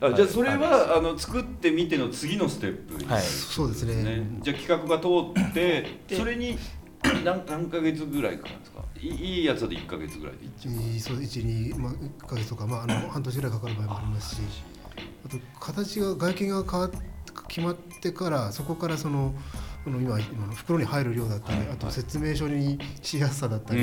[0.00, 2.94] あじゃあそれはあの作ってみての次のステップ。
[3.02, 4.02] になるんそうですね。
[4.02, 4.26] ね。
[4.42, 5.08] じゃあ企画が通
[5.50, 6.58] ってそれに
[7.24, 8.82] 何何ヶ月ぐらいかかるんですか？
[9.00, 14.40] いいいいやつだと1ヶ月ぐらいでいっちゃういいそう12、まあ、1ヶ月とか、まあ、あの半年ぐらいかかる場合もありますし
[15.26, 16.90] あと形が外見が変わっ
[17.54, 19.32] 決まってからそこからその
[19.84, 20.16] この今
[20.54, 21.68] 袋に入る量だったり、はい。
[21.72, 23.82] あと説明書にしやすさだったり、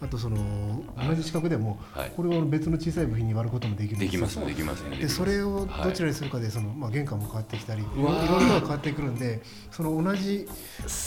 [0.00, 2.12] あとその同じ四角でも、はい。
[2.16, 10.46] これを別の小さい部品に割ることもできるんできますよできますねでそれをどちらにするかでその、まあ、原価も変わってきたりいろいろが変わってくるんでその同じ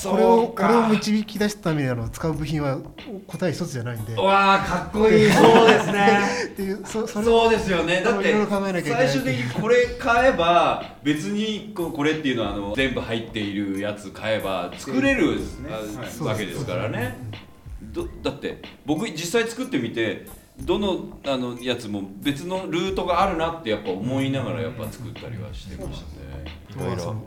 [0.03, 2.79] これをこれを導き出すためにあの使う部品は
[3.27, 4.15] 答え一つじゃないんで。
[4.15, 5.31] わあかっこいい。
[5.31, 6.19] そうですね。
[6.53, 8.01] っていうそそれをそうですよね。
[8.03, 8.33] だって
[8.83, 15.39] 最終的にこれ買えば別にこうこれっていうのはあの全部入っているやつ買えば作れる
[16.21, 17.17] わけですからね。
[17.81, 20.25] どだって僕実際作ってみて
[20.59, 26.27] どのあのやつも別のルートがあるなってやっぱ思いながらやっぱ作ったりはしてましたね。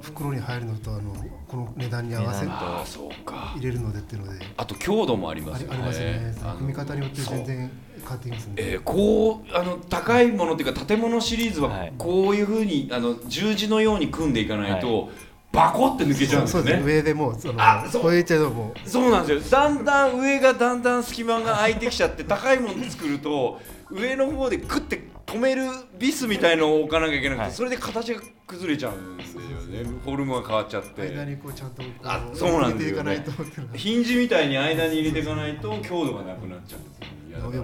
[0.02, 1.14] 袋に入るのとあの
[1.48, 3.52] この値段に合わせああそうか。
[3.56, 4.44] 入れるのでっていうので。
[4.56, 5.74] あと強度もありますよね。
[5.74, 6.34] ありますね。
[6.58, 11.92] 組み方によって全然変わってきますんで、えーこうあの高いものっていうか建物シリーズははい。
[11.98, 15.10] こういうふうにあの十字のように組んでいかないと、
[15.52, 16.72] バコって抜けちゃうんですよね。
[16.72, 18.02] そうです上でもうそのあそう。
[18.02, 18.88] 超えちゃうともう。
[18.88, 19.58] そうなんですよ。
[19.60, 23.60] だんだん上がだんだん隙間が空いてきちゃって高いもの作ると
[23.90, 25.62] 上の方でグッて止める
[25.98, 27.52] ビスみたいのを置かなきゃいけなくて、はい。
[27.52, 29.84] それで形が崩れちゃうんですよね。
[30.04, 31.02] フォルムが変わっちゃって。
[31.02, 32.84] 間にこうちゃんとあそうなんだよね。
[32.84, 33.72] 入れていかないとっていうの。
[33.72, 37.19] が ヒンジみたいに間に入れていかないと強度がなくなっちゃうんですよいやだからいや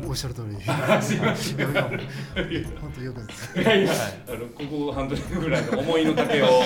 [0.07, 0.53] おっしゃる通り。
[0.53, 0.75] いや
[2.59, 3.59] いや本当よくです。
[3.61, 3.93] いやいや
[4.29, 6.63] あのここ半年ぐらいの思いの丈を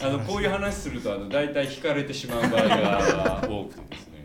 [0.00, 4.16] あのこういう話するとあの大体引かれてしまう場合が多くてですね。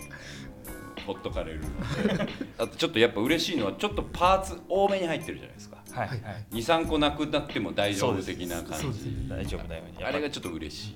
[1.05, 2.27] ほっとかれるので。
[2.57, 5.77] あとちょっとやっぱ嬉しいのはちょっとパーツ多めに入ってるじゃないですか。
[5.91, 6.21] はい、はい。
[6.51, 9.03] 23個なくなっても大丈夫的な感そうです。
[9.03, 10.95] じ大丈夫だようにあれがちょっと嬉しい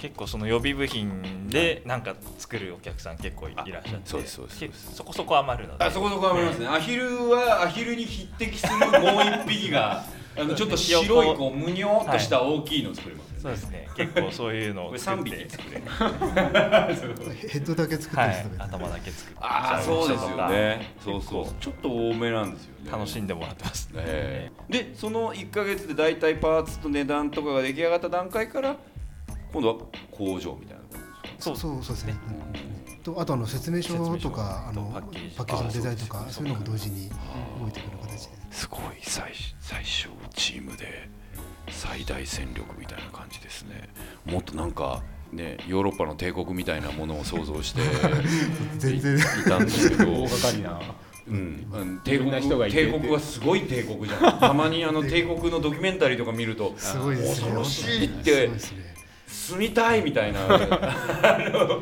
[0.00, 5.84] 結構その予備部品でなんか作るお客さん結構いらっしゃってそうですそうですそこそこ余るので。
[5.84, 6.66] あそこそこありますね。
[6.66, 10.04] アヒルはアヒルに匹敵するもう一匹が
[10.36, 13.88] あのちょっと白いこうむにょっとした大きいの作れますそうですね。
[13.94, 15.84] 結構そういうのを作っ3て匹作れる。
[17.48, 18.46] ヘッドだけ作ってはい。
[18.58, 19.38] 頭だけ作って。
[19.40, 20.94] ああそうですよね。
[21.04, 21.46] そうそう。
[21.60, 22.90] ちょっと多めなんですよね。
[22.90, 24.02] 楽しんでもらってますね。
[24.06, 28.76] ええでその1か月で大体パーツと値段とかが出来上がった段階から
[29.54, 29.74] 今度は
[30.10, 30.82] 工場みたいな
[31.38, 32.14] そうそうそうですね。
[33.04, 37.08] とあとあの説明書とかあのパッケージパッケージのデザインとかそういうのも同時に
[37.60, 38.18] 動いてくる形で。
[38.18, 38.60] す。
[38.62, 41.08] すごい最最小チームで
[41.68, 43.88] 最大戦力みたいな感じですね。
[44.24, 47.82] もっとなんかねヨーロッパの帝国みたいなものを想像して
[48.78, 49.16] 全然。
[49.16, 50.10] いたんですけど。
[50.10, 50.80] 大掛かりな。
[51.26, 52.00] うん、うん。
[52.04, 54.38] 帝国帝国はすごい帝国じゃん。
[54.40, 57.48] たまにあの 帝国のドキュメンタリーとか見るとすごいですね。
[57.48, 58.93] 恐ろしいっすてごいですね。
[59.26, 60.40] 住みたいみたいな。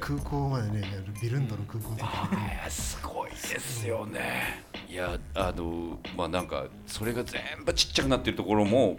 [0.00, 0.82] 空港までね
[1.20, 2.66] ビルンドの空港とかね。
[2.68, 4.64] すごいですよね。
[4.88, 8.96] いやあのまあなんかそれが全部ちっちゃくなってるところも、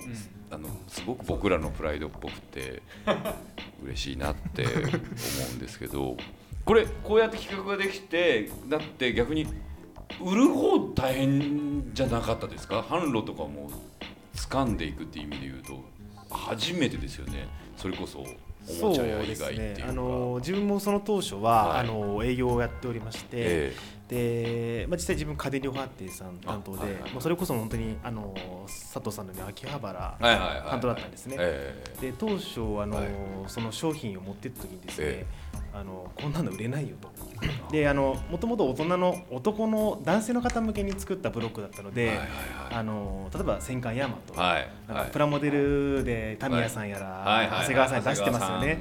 [0.50, 2.82] あのすごく僕らのプライドっぽくて
[3.84, 6.16] 嬉しいなって思うんですけど。
[6.66, 9.46] これこうやって企画ができてだって逆に
[10.22, 12.80] 売る方大変じゃなかったですか？
[12.80, 13.70] 販路とかも
[14.34, 15.84] 掴んでいくっていう意味で言うと
[16.34, 17.48] 初めてですよね。
[17.78, 19.90] それこそおもちゃ屋以外っていうか。
[19.90, 21.80] あの自分もその当初は、はい。
[21.82, 23.76] あの営業をやっておりまして、え
[24.08, 27.12] で、まあ、実際自分家電量販店さん担当で、あはいはいはい。
[27.12, 28.34] もうそれこそ本当にあの
[28.68, 30.18] 佐藤さんのように秋葉原
[30.70, 31.36] 担当だったんですね。
[31.40, 32.02] ええ。
[32.12, 33.08] で当初あの、はい。
[33.48, 35.26] その商品を持ってった時にですね、え。
[35.74, 37.10] あのこんなの売れないよと。
[37.72, 42.20] であのもともと大人の男の男性の方向けに作ったブロックだったので、
[42.72, 44.68] あの例えば戦艦ヤマト、はい。
[44.88, 45.12] はい。
[45.12, 48.80] プラモデルでタミヤさんやら、はいはい長谷川さんに出してますよね。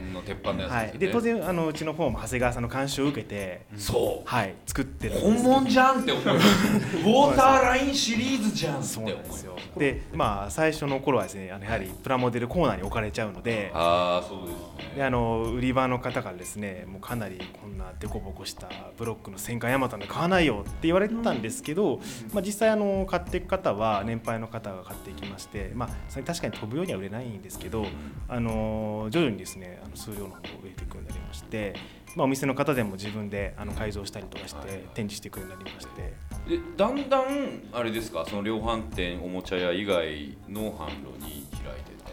[0.69, 9.57] はい、で当然あのうちの方も長谷川さんの監修を受けて、そうはい、作ってる本物じゃんって思う ウォーターラインシリーズじゃんってそうなんですよ。
[9.77, 14.97] でまあ最初の頃はですねあのやはりプラモデルコーナーに置かれちゃうのでああそうですね。
[14.97, 22.01] であの売り場の方からですねもうかなりこんなデコボコしたブロックの戦艦ヤマトで買わないよって言われてたんですけど、
[22.33, 27.87] まあ、実際あの買っていく方は年配の方が買っていきまして、まあ、確かに飛ぶようには売れないんですけど
[28.29, 31.75] あの徐々にですねあの数量の方が増えていくようになりまして、
[32.17, 36.15] まあ、お店の方でも自分であの改造したりとかして展示していくようになりまして。
[36.49, 37.25] でだんだん
[37.73, 38.25] あれですか？
[38.29, 42.11] その量販店おもちゃ屋以外の販路に開いてた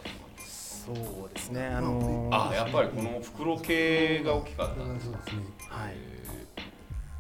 [0.60, 5.14] そうですねあのあやっぱりこの袋系が大きかったそうですね。
[5.70, 5.96] はい。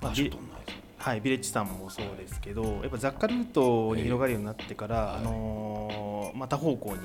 [0.02, 0.60] 場所取んな
[1.00, 7.00] はい、ビレッジさんもそうですけどやっぱ雑貨ルートに広がるようになってから、あのーまた方向に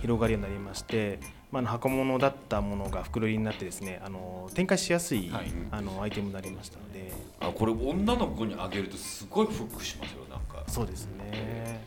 [0.00, 1.20] 広がるようになりまして、
[1.50, 5.30] まあ、箱物だったものが袋入りになってですね、あのー展開しやすい。
[5.70, 7.12] あのアイテムになりましたので。
[7.40, 10.64] あこれ女の子にあげるとすごいフックしますよなんか。
[10.66, 11.86] そうですね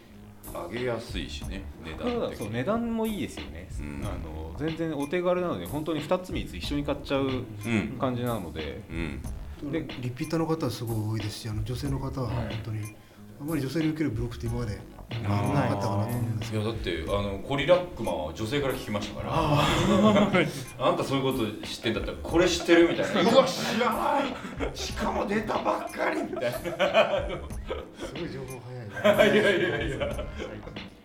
[0.54, 2.46] あげやすいしね値ただ段的に。
[2.46, 4.06] そう値段もいいですよね、うん。
[4.06, 7.98] あの全然お手軽なので本当に2つ3つ一緒に買っちゃううん。
[8.00, 9.72] 感じなので、うん。
[9.72, 11.40] でリピーターの方はすごい多いです。
[11.40, 12.96] し、あの女性の方は本当に、
[13.40, 14.80] あまり女性に受けるブロックって今まで
[15.24, 16.64] なかったかなと思うんですけど。
[16.64, 19.32] いやだってあのコリラックマンは女性から聞きましたから。
[20.88, 23.32] あんたそういうこと知ってんだったらこれ知ってるみたいな。
[23.32, 24.78] うわ知らない。
[24.78, 26.52] しかも出たばっかりみたいな。
[26.52, 28.81] すごい情報早い。
[29.04, 30.26] いやいやいや。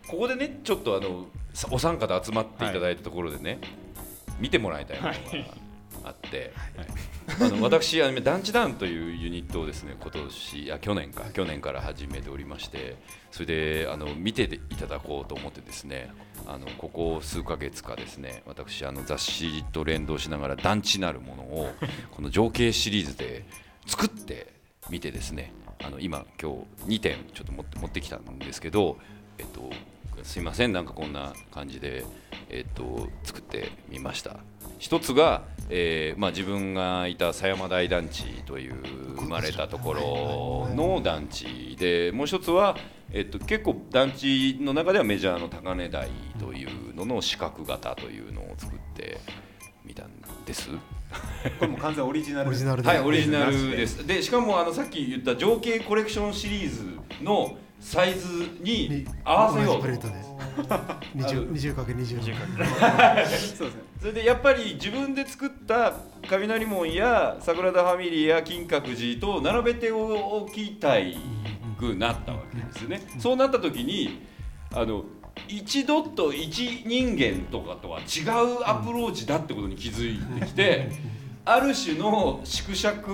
[0.09, 3.59] ここでねちょっとあのさお三方集まっていただいたところでね、
[4.39, 5.19] 見てもらいたいものが
[6.05, 6.53] あって、
[7.41, 12.97] あの私あの団地ダウンというユニットをですね今年いや去年か去年から始めておりまして
[13.33, 16.11] それであの見ていただこうと思ってですね
[16.47, 21.71] あのここ数ヶ月かですね私あの雑誌と連動しながら団地なるものを
[22.13, 23.45] この情景シリーズで
[23.87, 24.56] 作って
[24.91, 25.53] みてですね
[25.85, 28.99] あの今今日2点ちょっと持って持ってきたんですけど
[29.39, 29.71] えっと
[30.23, 32.05] すいませんなんかこんな感じで、
[32.49, 34.39] えっと、作ってみました
[34.79, 38.75] 一つが、えーまあ、自分がいた狭山台団地という
[39.17, 39.93] 生まれたとこ
[40.69, 42.77] ろの団地でもう一つは、
[43.13, 49.21] えっと、結構団地の中ではメジャーの高値台というのの四角型というのを作って
[49.85, 50.11] みたん
[50.45, 50.71] です。
[51.59, 52.89] これも完全オリジナルオリジナルで。
[52.89, 54.07] はい、オリジナルです。
[54.07, 58.27] で、しかもあのさっき言った情景コレクションシリーズのサイズ
[58.61, 59.87] にに合わせようと。
[59.87, 60.37] 同じプレートで。
[61.15, 62.23] 20, 20かけ20の
[63.27, 63.71] そうですね。
[64.01, 65.93] それでやっぱり自分で作った
[66.29, 71.17] 雷門や桜田ファミリーや金閣寺と並べておきたい
[71.79, 73.03] くなったわけですよね。
[73.19, 74.23] そうなった時に
[74.73, 75.05] あの
[75.49, 80.91] 1ドット1人間とかとは違うアプローチだってことに気づいてきて。
[81.49, 83.13] ある種の縮尺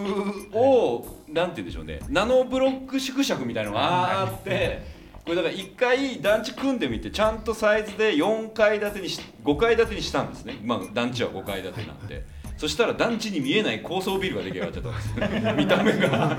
[0.55, 4.87] をなんて言うんでしょうねナノブロック縮尺みたいなのがあって
[5.25, 12.25] これだから1回団地組んでみてちゃんとサイズで4階建てにし5階建てにしたんですね、まあ、団地は5階建てなんで。
[12.63, 15.47] そしたら団地に見えない高層ビルが出来上がっちゃったんです。
[15.49, 16.39] よ 見た目が。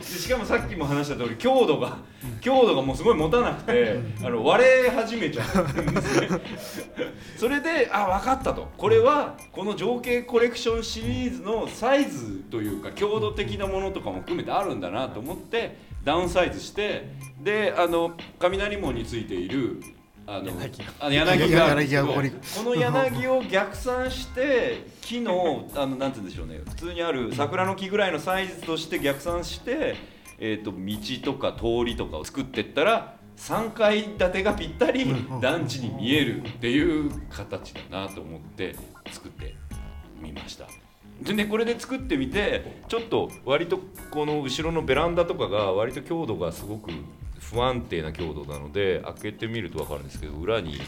[0.00, 1.98] でしかもさっきも話した通り強度が
[2.40, 6.28] 強度がもうすごい持たなくてあの割れ始めちゃうんですね。
[7.36, 8.66] それであ分かったと。
[8.76, 19.80] これはこの情景コレクションシリーズのサイズというか強度的なものとかも含めてあるんだなと思ってダウンサイズしてであの雷門についている
[20.26, 20.52] あの
[21.00, 26.60] あの柳がこの柳を逆算して木のあのなんて言うんでしょうね。
[26.66, 29.96] 普通にある桜の木ぐらいのサイズとして逆算して、
[30.38, 35.40] えー、と道とか通りとかを作っていったら3階建てがぴったりうん。
[35.40, 38.76] 団地に見えるっていう形だなと思って
[39.10, 39.54] 作って
[40.20, 40.66] みました。
[41.22, 43.78] でねこれで作ってみてちょっと割と
[44.10, 46.90] この後ろのベランダとかが割と強度がすごく
[47.54, 50.80] 不安定な強度なので開けてみると分かるんですけど裏に、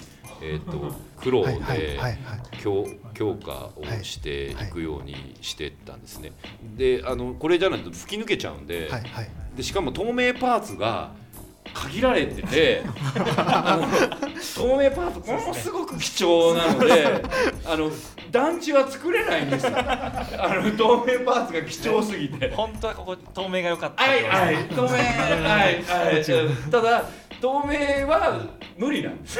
[0.42, 1.98] えー、と黒で
[2.60, 4.56] 強強化をしてい。
[4.76, 6.32] くようにしてったんですね。
[6.76, 8.90] であのこれじゃないと吹き抜けちゃうんで,、
[9.56, 11.12] でしかも透明パーツが
[11.74, 12.82] 限られてて
[13.36, 13.86] あの
[14.54, 17.06] 透明パーツものすごく貴重なので
[17.64, 17.90] あの
[18.30, 19.72] 団地は作れないんですよ。
[19.76, 22.52] あの透明パーツが貴重すぎて。
[22.54, 24.02] 本当はここ透明が良かった。
[24.02, 26.20] はいはい透明はいはい。
[26.20, 26.70] う ん。
[26.70, 27.04] ただ
[27.40, 28.40] 透明は
[28.76, 29.38] 無理なんです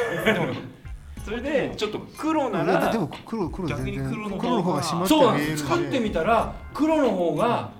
[1.24, 5.64] それでちょっと黒ならでも黒黒全逆に然黒の方が黒の方が締まってそうなんです。
[5.64, 7.70] 使ってみたら黒の方が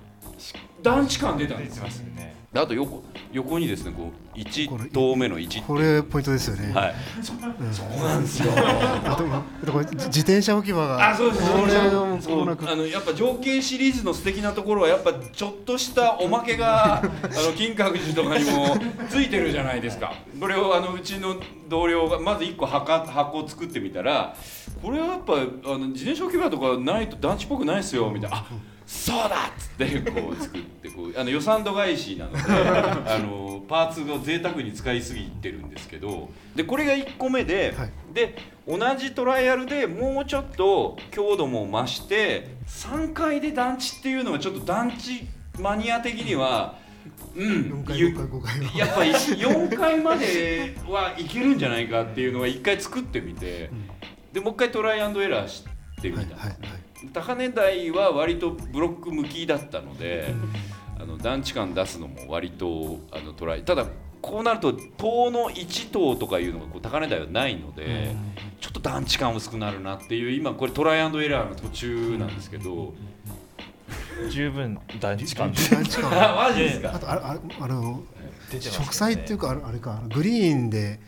[0.83, 1.85] 団地感出たん出てですよ。
[1.85, 2.35] ますよね。
[2.53, 6.73] であと横横にですねこう1透目の1これポイントですよね。
[6.73, 6.95] はい。
[7.23, 7.33] そそ
[7.85, 8.53] こなんですよ。
[8.57, 11.11] あとあとこれ自自転車置き場が。
[11.11, 11.51] あそうです。
[11.53, 12.71] これがもうそうこうなく。
[12.71, 18.77] あのやっぱ情景シリーズの素敵なところはやっぱちょっとしたおまけが あの金閣寺とかにも
[19.09, 20.13] ついてるじゃないですか。
[20.39, 21.37] これをあのうちの
[21.69, 24.37] 同僚がまず1個箱箱を作ってみたら
[24.83, 25.37] これはやっぱあ
[25.79, 28.37] の自転車置き場とかないと団地っぽくないですよみたいな。
[28.37, 28.47] あ
[28.87, 37.91] そうだっつってこう作ってこうあの予算度外視なので あのパーツが贅沢に使いすぎてるんですけどでこれが1個目で、はい。
[38.13, 45.27] で同じトライアルでもうちょっと強度も増して3階で団地っていうのはちょっと団地
[45.61, 46.79] マニア的には
[47.37, 48.79] うん4階ゆ5階5階は。
[48.79, 53.71] やっぱり4階まではいけるんじゃないかっていうのが1回作ってみて
[54.33, 55.65] でもう一回トライアンドエラーし
[56.01, 56.23] てみた。
[56.23, 60.35] んです、はいはいはい高値台は割とブロック向きだったので、
[60.99, 63.63] あの団地感出すのも割とあのトライ。
[63.63, 63.87] ただ
[64.23, 68.15] こうなると塔の1塔とかいうのがこう高値台はないので、
[68.61, 72.93] ちょっと団地感薄くなるなっていう今これトライアンドエラーの途中なんですけど、
[74.31, 75.49] 十分団地感。
[76.11, 76.95] マジですか？
[76.95, 78.03] あとあああの
[78.51, 80.99] 植栽っていうかあれあれかグリーンで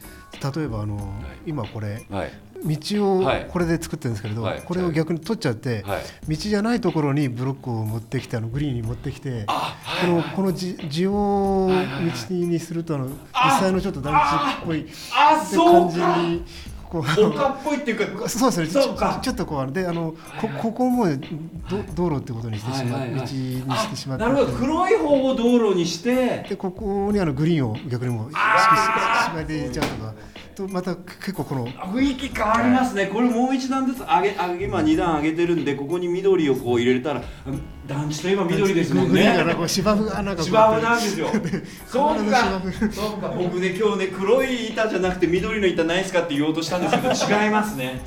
[0.55, 1.13] 例えばあの
[1.47, 2.33] 今これはい
[2.65, 4.63] 道をはいこれで作ってるんですけれど、はい。
[4.63, 6.03] これを逆に取っちゃって、はい。
[6.29, 13.15] 道じゃないところにブロックを持ってきてあのグリーンに持ってきてあこのこのじ地を道にするとあの実
[13.61, 16.17] 際のちょっと団地っぽい感じか。
[16.23, 16.45] に
[16.89, 18.67] こう丘っぽいっていうかそうですね。
[18.83, 19.21] そうか。
[19.23, 23.27] ちょっとこうあのであのこここもど道路ってことにしてしまう、はいはいはい。
[23.27, 24.25] 道にしてしまって。
[24.25, 24.53] なるほど。
[24.59, 26.47] 黒い方を道路にして。
[26.49, 30.15] でここにあのグリーンを逆にもう意識ししまいで入れちゃうとか
[30.59, 39.43] とまた結構この雰囲気変わりますね、これもう一段ずつ上げ上げ今2段上げてるんでここに緑をこう入れたらうん団地といえば緑ですもんね。
[39.47, 41.29] かこう芝生がなんか芝生なんですよ。
[41.87, 42.61] そうか。
[42.93, 43.29] そうか。
[43.29, 48.03] 僕ね今日ね黒い板じゃなくて緑の板ないですかって言おうとしたんですけど 違いますね。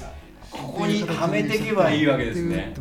[0.52, 2.74] ここにはめていけばいいわけですね。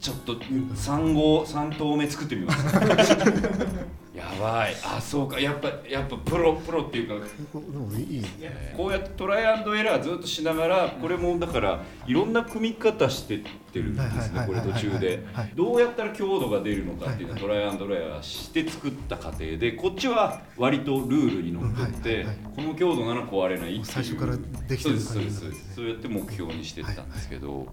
[0.00, 3.16] ちょっと3号3投目作ってみます
[4.36, 4.74] いやばい。
[4.84, 5.40] あそうか。
[5.40, 7.14] やっぱやっぱプロプロっていうか。
[7.54, 8.20] でもいい。
[8.20, 13.40] ねこうやってトライアンドエラーずっとしながらこれもだからいろんな組み方してっ
[13.72, 15.24] てるんですねこれ途中で。
[15.32, 15.52] はい。
[15.54, 23.84] どうやったら強度が出るのかっていうのをトライアンドエラーして作った過程でこっちは割とルールにのっとってはいはいはいこの強度なら壊れないっていう。
[23.84, 25.74] 最初からできてるそうですそうで感ですねす。
[25.76, 27.66] そうやって目標にしてったんですけど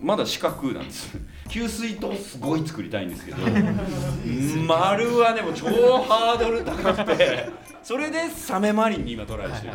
[0.00, 1.16] まだ四角なんです。
[1.48, 3.38] 給水塔すごい作りたいんですけど。
[4.66, 7.48] 丸はねもう超ハードル高くて。
[7.82, 9.74] それでサメマリンに今トライしてる。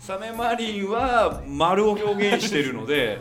[0.00, 3.20] サメマリンは丸を表現してるので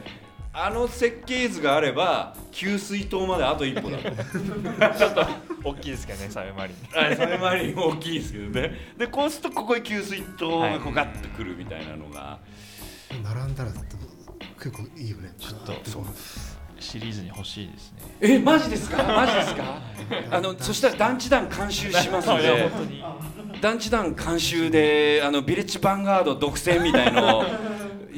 [0.53, 4.09] あの設計図があれば給水塔まであと一歩だと。
[4.97, 5.27] ちょっと
[5.63, 6.97] 大きいですけどねサメマリン。
[6.97, 8.71] はいサメマリン大きいですけどね。
[8.97, 12.39] でこうするとここに給水塔がこうガッとくるみたいなのが、
[13.23, 13.71] 並んだら
[14.69, 15.33] 結構いいよね。
[15.39, 16.03] ちょっとそう
[16.79, 17.99] シリーズに欲しいですね。
[18.21, 19.01] えマジですか？
[19.03, 19.81] マジですか？
[20.29, 22.69] あのそしたら団地団監修しますので。
[23.61, 27.43] 団地団監修であのビレッジヴァンガード独占みたいのを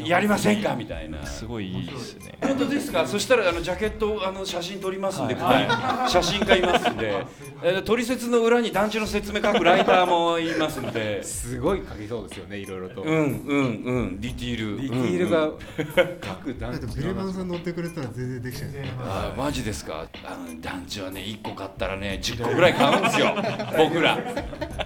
[0.07, 0.75] やりませんか？
[0.75, 1.25] みたいな。
[1.25, 2.37] すごいいいですね。
[2.41, 3.05] 本当ですか？
[3.07, 6.09] そしたらあのジャケットあの写真撮りますんで、はい。
[6.11, 7.25] 写真家いますんで。
[7.63, 11.23] えー取説の裏に団地の説明書くライターもいますんで。
[11.23, 14.21] すごい書きそうですよねいろいろと、うんうんうん。
[14.21, 14.81] ディティール。
[14.81, 15.57] ディティールがうんうん。
[16.21, 18.69] 各団だってビレバンさん乗ってくれたら全然できちゃう。
[18.99, 20.07] あーマジですか？
[20.23, 23.35] あの団地はね1個買ったらね10個ぐらい買うんですよ。
[23.77, 24.17] 僕ら。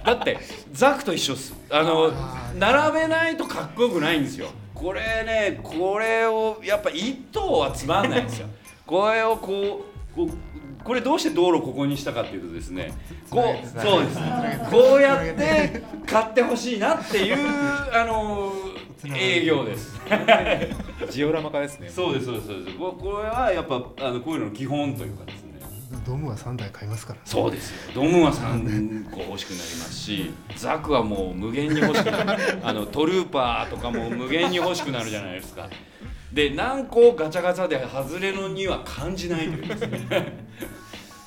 [0.06, 0.40] だって
[0.72, 1.54] ザクと一緒っす。
[1.70, 2.12] あの
[2.58, 4.48] 並べないとかっこよくないんですよ
[4.84, 8.48] これねこれをやっぱ1頭はつまんないんですよ。
[8.86, 10.30] これをこうこう
[10.84, 12.92] これどうして道路ここにしたかっていうとですね
[13.30, 14.18] こうそうです。
[14.70, 17.38] こうやって買ってほしいなっていう
[17.94, 18.52] あの
[19.16, 19.98] 営業です。
[21.10, 21.90] ジオラマ化ですね。
[21.90, 22.78] そうですそうですそうです。
[22.78, 25.43] ここれはやっぱあのこういうのの基本というかですね
[26.06, 27.94] ドームは3台買いますからそうですよ。
[27.96, 32.60] ドムは3個欲しくなりますしザクはもう無限に欲しくなる。
[32.64, 35.70] あのトルーパーとかも無限に欲しくなるじゃないですか。
[36.32, 40.46] で何個ガチャガチャで外れのには感じないというですね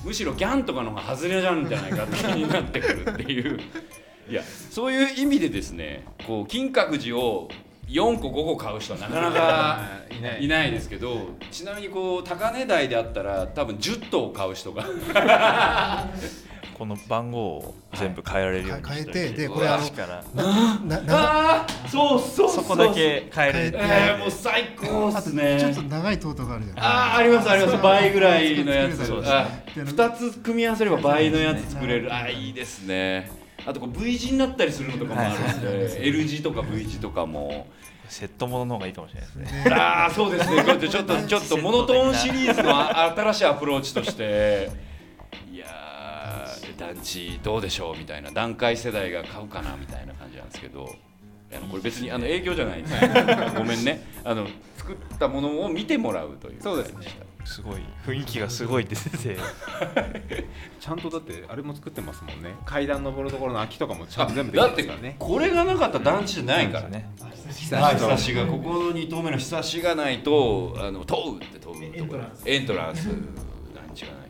[0.03, 3.59] むしろギャンとかの方が外れなんじゃないかって気になってくるっていう。
[4.29, 7.49] いやそういう意味でですねこう金閣寺を
[7.87, 9.79] 4個5個買う人はなかなか
[10.41, 10.71] いない。
[10.71, 14.83] ですけどちなみにこう高値台であったら多分10頭買う人が
[16.77, 20.23] この番号を全部変えられるように変えしてといてでこれあの昔から。
[20.35, 23.77] ななああそうそうそこだけ変えれる。
[23.77, 23.95] 変えて。
[24.09, 25.57] えー、もう最高っすね。
[25.59, 27.77] ちょっと長いトートがあるじゃないああありますあります。
[27.81, 29.07] 倍ぐらいのやつ。
[29.07, 32.13] そうですあであの2つ組み合わせれば倍のやつ作れる。
[32.13, 33.31] あーいいですね
[33.67, 37.67] あとこう V 字になったりするのとかもあるんで L 字とか V 字とかも。
[38.09, 39.65] セットものの方がいいかもしれないですね。
[39.69, 40.63] ああそうですね。
[40.63, 44.71] ちょっとちょっとちょっとモノトーンシリーズのあ新しいアプローチとして。
[45.51, 48.31] いやー団地どうでしょうみたいな。
[48.31, 50.95] 段階世代が買うかなみたいな感じなんですけど。
[51.53, 52.95] あのこれ別にあの営業じゃないんです。
[53.57, 54.05] ごめんね。
[54.23, 54.47] あの
[54.77, 57.07] 作ったものを見てもらうというそうですね
[57.47, 59.37] すごい雰囲気がすごい出てて。
[60.79, 62.53] ちゃんとだってあれも作ってますもんね。
[62.65, 65.15] 階段登るところの空きとかもちゃんあと全部できだっててますからね。
[65.17, 67.09] これがなかったら団地じゃないからね。
[67.21, 72.23] はいひさしがここの2頭目のひさしがないとあの問うって問うところ。
[72.45, 73.05] エントランス。
[73.05, 73.15] 団
[73.95, 74.27] 地がない。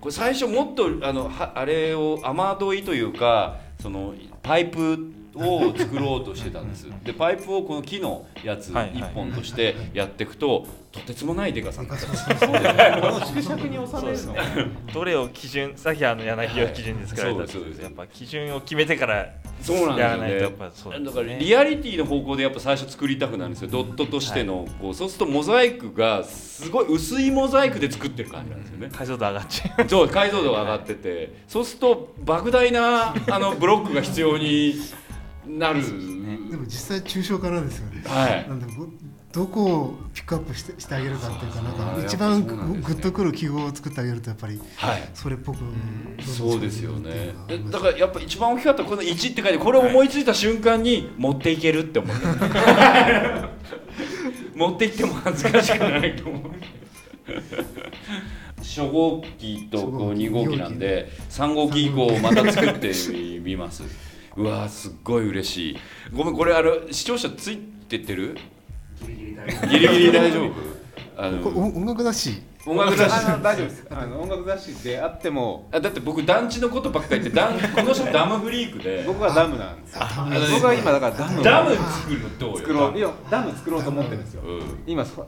[0.00, 5.12] これ最初もっとあのはあれを雨どいというかそのパイプ
[5.46, 6.86] を作ろうとしてたんです。
[7.04, 8.94] でパイプをこの木のやつはいはい。
[8.94, 14.34] 1本としてやっていくととてつもないでかさになった縮尺に収めるの
[14.92, 17.76] どれを基準さっきあの柳を基準で作られたんですそうです。
[17.76, 19.26] けどやっぱ基準を決めてから
[19.62, 20.28] そうなんやらですよね。
[20.28, 21.06] ないとやっぱそうですね。
[21.06, 23.68] だからリアリティの方向でやっぱ最初作りたくなるんですよ。
[23.68, 28.88] ドットとしての、こうそうするとモザイクがすごい薄いモザイクで作ってる感じなんですよね。
[28.92, 29.88] 解像度上がっちゃう。
[29.88, 31.32] そう解像度が上がってて。
[31.48, 34.76] そうすると莫大なあのブロックが必要に
[35.48, 35.82] なる、
[36.50, 38.02] でも実際抽象化なんですよね。
[38.06, 38.48] はい。
[38.48, 38.86] なんでぼ
[39.32, 45.10] どこをピックアップしてしてあげるかっていうかなんか一番グッとくる記号を作ってあげるとやっぱりはい。
[45.14, 45.58] それっぽく
[46.24, 47.34] そうですよね。
[47.70, 47.90] だがか。
[47.90, 52.16] らやっぱ一番大きかったこの1って書いてこれを思いついた瞬間に持っていけるって思う。
[54.54, 56.42] 持っていっても恥ずかしくないと思う。
[58.60, 62.92] 初号機とこう2号機なんで3号機以降また作って
[63.40, 63.82] みます
[64.38, 65.76] うわーすっごい嬉しい。
[66.14, 68.38] ごめんこれあの視聴者ついてってる？
[69.04, 70.52] ギリギリ大丈夫。
[71.16, 72.40] あこれの音音楽雑誌。
[72.64, 73.26] 音楽雑誌。
[73.26, 73.86] あの大丈夫です。
[73.90, 75.68] あの音楽雑誌であっても。
[75.72, 79.02] あだって僕団地のことばっかり言ってダンこの人ダムフリークで。
[79.04, 80.02] 僕はダムなんですよ。
[80.02, 82.58] あ僕は今だからダムをダム作るのどうよ？
[82.58, 82.96] 作ろう。
[82.96, 84.42] いやダム作ろうと思ってるんですよ。
[84.42, 84.84] うん。
[84.86, 85.26] 今そ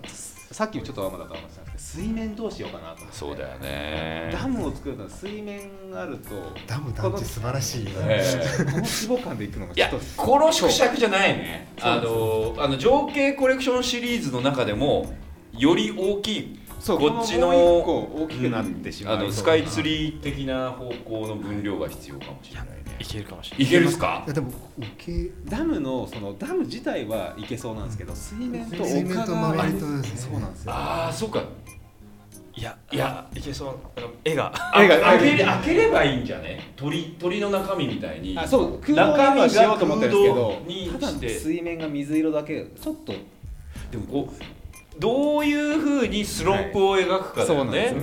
[0.53, 4.31] さっきちょっと天田と話したんですけど水面どうしようかなとそうだよね。
[4.33, 6.31] ダムを作ると水面があると
[6.67, 8.21] ダム団地素晴らしい、え
[8.61, 9.99] えこの規模感でいくのがちょっと。
[10.17, 11.73] この縮尺じゃないね。
[11.81, 15.15] あのあの情景コレクションシリーズの中でも
[15.57, 22.75] より大きいそうこっちのこのもう一個大きくなってしまう、あのスカイツリー的な方向の分量が必要かもしれないね。
[22.99, 23.67] いけるかもしれない。
[23.67, 24.23] いけるっすか？
[24.27, 24.51] いやでも
[25.45, 31.43] ダムのそのダム自体はいけそうなんですけど水面と水面と丘が周りとですねそうなんですよああそうか。
[32.53, 33.27] いやいや。
[33.35, 33.77] いけそう。
[34.25, 34.53] 絵が。
[34.77, 36.73] 絵が開けれ開ければいいんじゃね？
[36.77, 38.39] 鳥鳥の中身みたいに。
[38.39, 43.13] あそう空洞にはしようと思ってるんですけどにただして水面が水色だけちょっと。
[43.91, 44.60] でもこう
[45.01, 47.95] どういうふうにスロープを描くかだよね、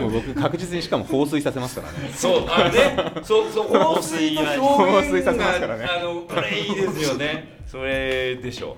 [0.00, 2.10] もう僕確実にしかも放水させますからね。
[2.14, 5.84] そうあのね そうそう放水の表現放水させますからね。
[5.86, 7.62] があのこれいいですよね。
[7.66, 8.76] それでしょ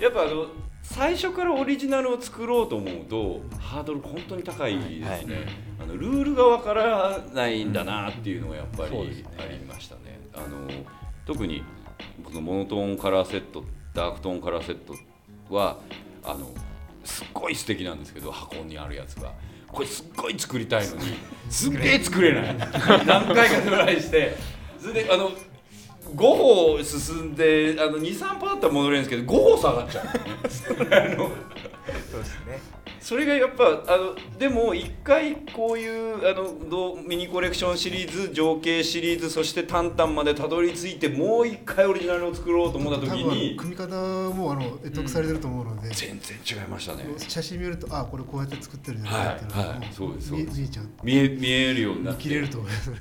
[0.00, 0.46] やっぱあの
[0.82, 5.26] 最初からオリジナルを作ろうと思うとハードル本当に高いですね、はい。
[5.84, 9.28] あのルールがわからないんだなっていうのがやっぱりそうですね。
[9.38, 10.18] ありましたね。
[10.34, 10.68] あの
[11.26, 11.62] 特に
[12.24, 13.62] このモノトーンカラーセット
[13.94, 14.94] ダークトーンカラーセット
[15.48, 15.78] は
[16.24, 16.50] あの
[17.04, 19.32] すっごい素敵なんですけど箱にあるやつが。
[19.72, 21.02] これすっごい作りたいのに
[21.48, 22.56] すっげえ作れない。
[23.06, 24.36] 何回かトライして。
[24.80, 25.30] それであの
[26.14, 30.10] 5歩進んであの23歩だったら戻れるんですけど5歩下がっちゃう、ね、
[32.10, 32.60] そうですね
[33.00, 43.88] それがやっぱあのでも一回こういうあのどうミニコレクションシリーズ情景シリーズそしてタンタンまでたどり着いてもう一回オリジナルを作ろうと思った時に組み方
[44.30, 47.06] もあの得得されてると思うので、全然違いましたね。
[47.16, 50.60] 写真見るとあこれこうやって作ってるんだはいなっていうのがはいもそうです見そうです。
[50.60, 52.24] 見えちゃう見え見えるようになって。
[52.24, 52.92] 見切れると思います。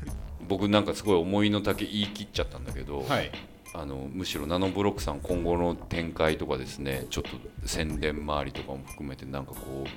[0.47, 3.32] 僕なんかすごい思いの丈言い切っちゃったんだけど、はい
[3.74, 7.30] あのむしろナノブロックさん今後の展開とかですねちょっと
[7.67, 9.89] 宣伝周りとかも含めてなんかこう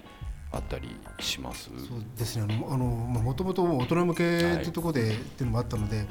[0.54, 1.70] あったりします？
[1.88, 2.62] そうですね。
[2.68, 6.04] あのもともと大人向けっていうところで、っていうのもあったので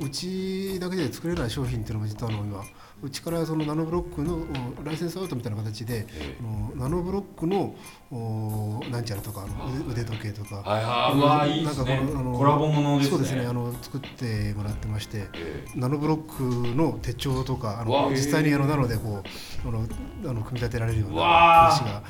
[0.00, 2.62] うちだけで作れない商品っていうのも実はあの今
[3.02, 4.46] うちからそのナノブロックの
[4.80, 6.06] おライセンスアウトみたいな形で、
[6.38, 7.74] あのナノブロックの
[8.10, 13.04] おなんちゃらとかあの腕腕時計とか、はいなんかこのあのコラボものね。
[13.04, 19.22] そうですねあの作ってもらってましてえナノブロックの手帳とかあの実際にあのなのでこ
[19.64, 19.86] うあの
[20.28, 22.02] あの組み立てられるよううなわ話が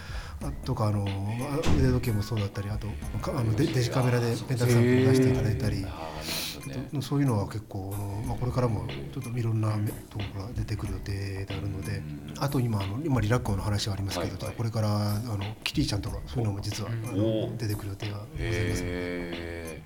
[0.43, 2.89] あとかあのあ腕時計もそうだったりあと
[3.21, 5.87] かあのデデジカメラでペンタクサンプル出していただいたり。
[6.71, 7.03] ね。
[7.03, 12.03] そういうのは結構あの、まあ、これからもちょっといろんなめところが出てくる予定であるので、
[12.39, 14.45] あと今あの今リラックマの話がありますけど、はい。
[14.47, 16.91] はいこれからあのキティちゃんとかそういうのも実は、
[17.57, 18.83] 出てくる予定がございます。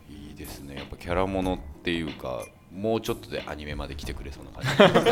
[0.08, 0.74] いいですね。
[0.76, 2.44] やっぱキャラものっていうか
[2.74, 5.02] もうちょっとでアニメまで来てくれそうな感じ。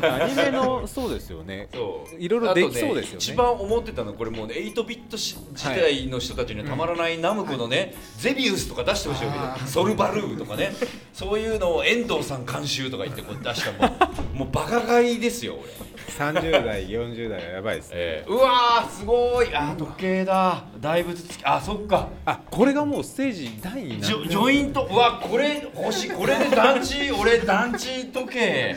[0.08, 1.68] アニメのそうですよね。
[1.74, 2.16] そう。
[2.16, 3.10] いろいろできそうですよね。
[3.10, 10.72] あと一番思ってたのはこれもうね8ビットし時代の人たちにはたまらないナムコのね、ゼビウスとか出してほしいわけでソルバルーとかね。
[11.12, 13.96] そういうのを遠藤さん監修とか言ってこう出したらも
[14.34, 15.88] うもうバカ買いですよ俺。
[16.18, 17.94] 30代40代はやばいですね。
[17.96, 19.54] えーうわーすごい。
[19.54, 20.64] あ時計だ。
[20.80, 21.44] 大仏付き。
[21.44, 22.08] あそっか。
[22.24, 24.88] あこれがもうステージ第になジョジョイント。
[24.90, 26.10] うわこれ欲しい。
[26.10, 28.76] これで団地俺団地時計。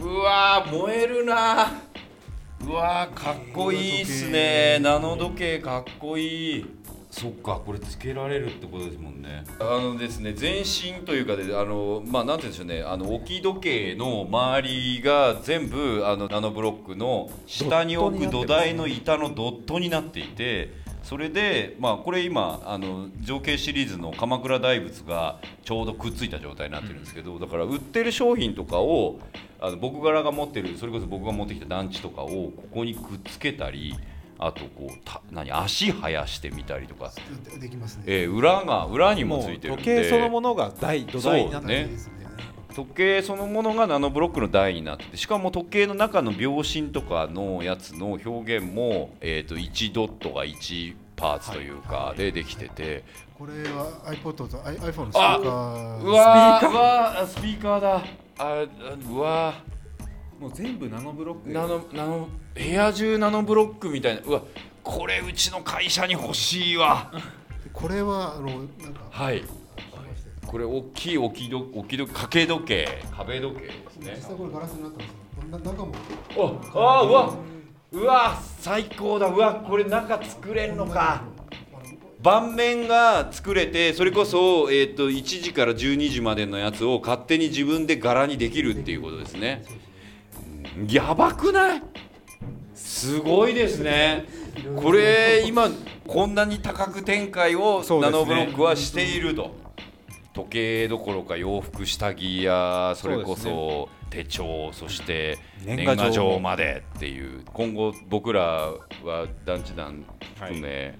[0.00, 1.72] うわー燃えるな。
[2.66, 4.78] うわーかっこいいっすね。
[4.80, 6.66] ナノ時計かっこいい。
[7.10, 9.44] そっかこれつけられるってことですもんね。
[9.58, 12.82] あのですね全身というかであのまあなんて言うんでしょうね。
[12.82, 29.18] あの置き時計の周りが全部あのナノブロックの下に置く土台の板のドットになっていてそれでまあこれ今あの情景シリーズの鎌倉大仏がちょうどくっついた状態になってるんですけど、だから売ってる商品とかを
[29.60, 33.94] あの僕柄が持ってるそれこそ僕が持ってきた団地とかをここにくっつけたり
[34.38, 37.12] あとこうた何足生やしてみたりとか、
[37.52, 38.04] でできますね。
[38.06, 39.82] えー裏が裏にもついてるんで。
[39.82, 42.26] 時計そのものが台土台になってそうねいいですね
[42.74, 53.04] 時計そのものがナノブロックの台になっててしかも時計の中の秒針とかのやつの表現も、えー、と1ドットが1パーツというかでできてて、
[53.38, 56.02] これは iPod と iPhone のスピあーカー。
[56.02, 57.80] うわスピーカー。
[57.80, 57.96] だ。
[57.96, 58.02] あ
[58.38, 58.66] あ
[59.10, 59.54] うわ
[60.40, 64.22] もう全部ナノブロックーナノナノ部屋中ナノブロックみたいな。
[64.22, 64.42] うわ
[64.82, 67.12] これうちの会社に欲しいわ。
[67.74, 69.44] これはあのなんかはい
[70.46, 74.12] これ大きい置きど置きど掛け時計壁時計ですね。
[74.16, 75.14] 実際これガラスになったんですよ。
[75.40, 75.92] こんな中も。
[76.36, 77.34] おあーうわ
[77.92, 79.26] うわ最高だ。
[79.26, 81.22] うわこれ中作れんのか。
[82.22, 89.64] 盤面が作れてそれこそ、えー、と1時から12時までのやつを勝手に自分で柄にできるっていうことですね。
[90.76, 91.82] うんやばくない？
[92.74, 94.26] すごいですね。
[94.76, 95.68] これ今
[96.06, 99.54] こんなに多角展開をナノブロックはしていると、
[100.40, 107.42] 時計どころか洋服下着やそれこそ手帳そして年年賀賀状状までっていう。
[107.52, 108.42] 今後僕ら
[109.04, 110.04] は団地団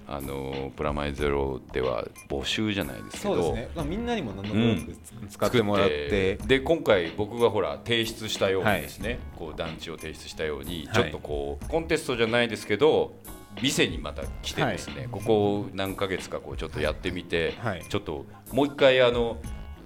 [0.07, 3.43] あのプラマイゼロでは募集じゃないですけど。
[3.43, 4.97] そうですね、まあ、みんなにもナノブロック
[5.29, 10.95] 使ってもらって、で今回僕がほら提出したようにですね、こう団地を提出したように、はい。
[10.95, 13.13] ちょっとこうコンテストじゃないですけど
[13.61, 17.85] 店にまた来てですね、ここ何ヶ月かこうちょっとやってみて、はい。
[17.87, 19.37] ちょっともう一回あの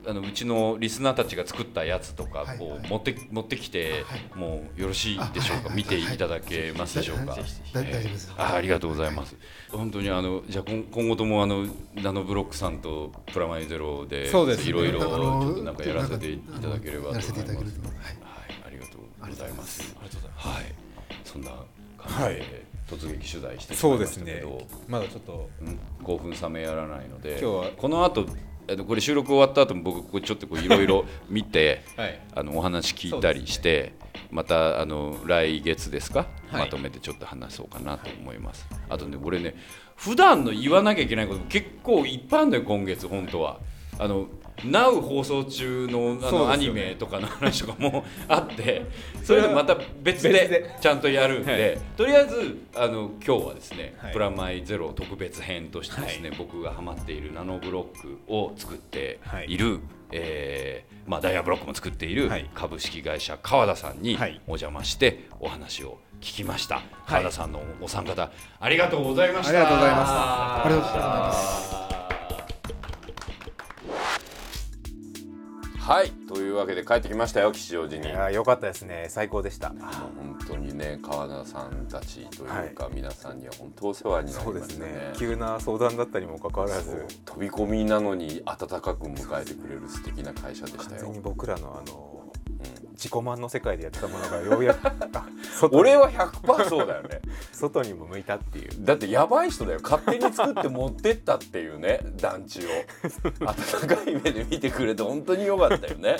[0.08, 2.60] あのうちのリスナーたちが作ったやつとかはい。
[2.60, 4.06] こうはい持って持ってきて、
[4.36, 7.36] もうよろしいでしょうか、見ていただけますでしょうか？
[8.38, 9.36] あありがとうございます。
[9.70, 14.70] 本当にあのじゃあ今今後ともあのナノブロックさんとプラマイゼロでそうですね。
[14.70, 15.08] いろいろちょ
[15.52, 17.32] っとなんかやらせていただければと思います。
[17.32, 17.44] はい、
[18.68, 19.96] ありがとうございます。
[20.00, 20.48] ありがとうございます。
[20.48, 20.64] はい、
[21.24, 21.50] そんな
[21.98, 24.32] 感じで突撃取材してきまそうですね。
[24.32, 25.50] したけど、まだちょっと。
[25.62, 27.72] うん興奮冷めやらないので、今日は。
[27.76, 28.28] この後
[28.68, 32.20] えっとこれ収録終わった後も僕こうちょっとこういろいろ見て、はい。
[32.36, 33.94] あのお話聞いたりして、
[34.32, 36.62] またあの来月ですか、はい。
[36.62, 38.68] まとめてちょっと話そうかなと思います。
[38.90, 39.56] あとね俺ね
[39.96, 43.60] 普段の言わなきゃいけないことも結構いっぱいあるんだよ今月本当は。
[43.98, 44.28] あの
[44.64, 48.84] Now 放送中のあの、アニメとかの話とかも あって
[49.24, 54.14] それでまた別でちゃんとやるんで、とりあえずあの今日はですね、はい。
[54.14, 59.58] プラマイゼロ特別編としてですね、僕がハマっているナノブロックを作ってい。
[59.58, 59.80] る、
[60.12, 62.50] えーまあ、ダイヤブロックも作っているはい。
[62.54, 64.40] 株式会社川田さんにはい。
[64.48, 69.50] お邪魔してお話を聞きました、川田さんのお三方ありがとうございました。
[69.50, 70.12] ありがとうございます。
[70.12, 71.34] ありがとうございま
[72.00, 72.05] す
[75.86, 76.10] はい。
[76.28, 78.10] というわけで帰ってきましたよ吉祥寺に。
[78.10, 79.06] いや良かったですね。
[79.08, 79.70] 最高でした。
[79.70, 84.90] 本当にね川田さんたちというか、皆さんには本当お世話になりそうましたね。
[84.90, 85.14] ですね。
[85.20, 87.06] 急な相談だったにもかかわらず。
[87.26, 91.02] 飛び込みなのに温かく迎えてくれる素敵な会社でしたよ。
[91.04, 92.32] 完全に僕らのあの
[92.94, 94.90] 自己満の世界でやってたものがようやく
[95.72, 97.22] 俺は100%そうだよね。
[97.52, 98.70] 外にも向いたっていう。
[98.80, 99.80] だってやばい人だよ。
[99.82, 102.70] 勝手に作って持ってったっていうね団地を。
[103.46, 106.18] 温かい目で見てくれて本当に良かったよね。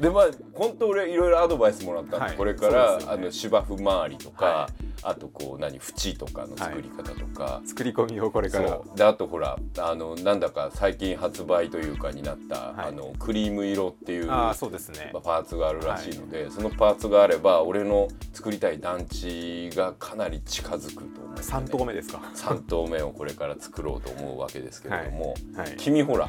[0.00, 2.36] でまあ本当俺いろいろアドバイスもらったんで、はい。
[2.36, 3.04] これから、ね。
[3.08, 4.68] あの芝生周りとか、は
[5.02, 8.68] あとこう何縁とかの作り方とか、作り込みをこれから。
[8.68, 8.96] そう。
[8.96, 12.88] であとほらあのなんだか最近発売というかになった、はい。
[12.88, 15.10] あのクリーム色っていうそうですね。
[15.12, 22.20] まあパーツがあるらしいので、そのパーツがあれば俺の作りたい団地がかなり近づくと思う、ね、3投目ですか。
[22.34, 25.74] 3棟目をこれから作ろうと思うわけですけれども、はい。
[25.76, 26.28] 君ほら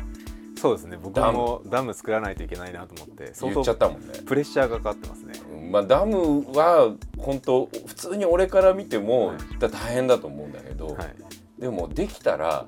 [0.62, 0.98] そうですね。
[1.02, 5.34] 僕もダム作らないといけないなと思って相言っちゃったもんね、プレッシャーがかかってますね。
[5.52, 9.38] うんまあ、ダムは本当普通に俺から見ても、はい。
[9.60, 11.16] だ大変だと思うんだけど、はい。
[11.60, 12.68] でもできたら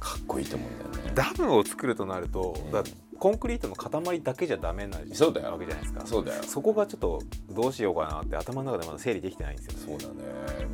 [0.00, 1.12] かっこいいと思うんだよね。
[1.14, 2.82] ダムを作るとなるとだ
[3.18, 5.52] コンクリートの塊だけじゃダメなそうだよ。
[5.52, 6.42] わけじゃないですかそうだよ。
[6.42, 9.98] そこがちょっとどうしようかなって頭の中でまだ整理できてないんですよ。
[9.98, 10.24] そうだね、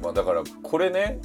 [0.02, 1.20] まあ、だからこれね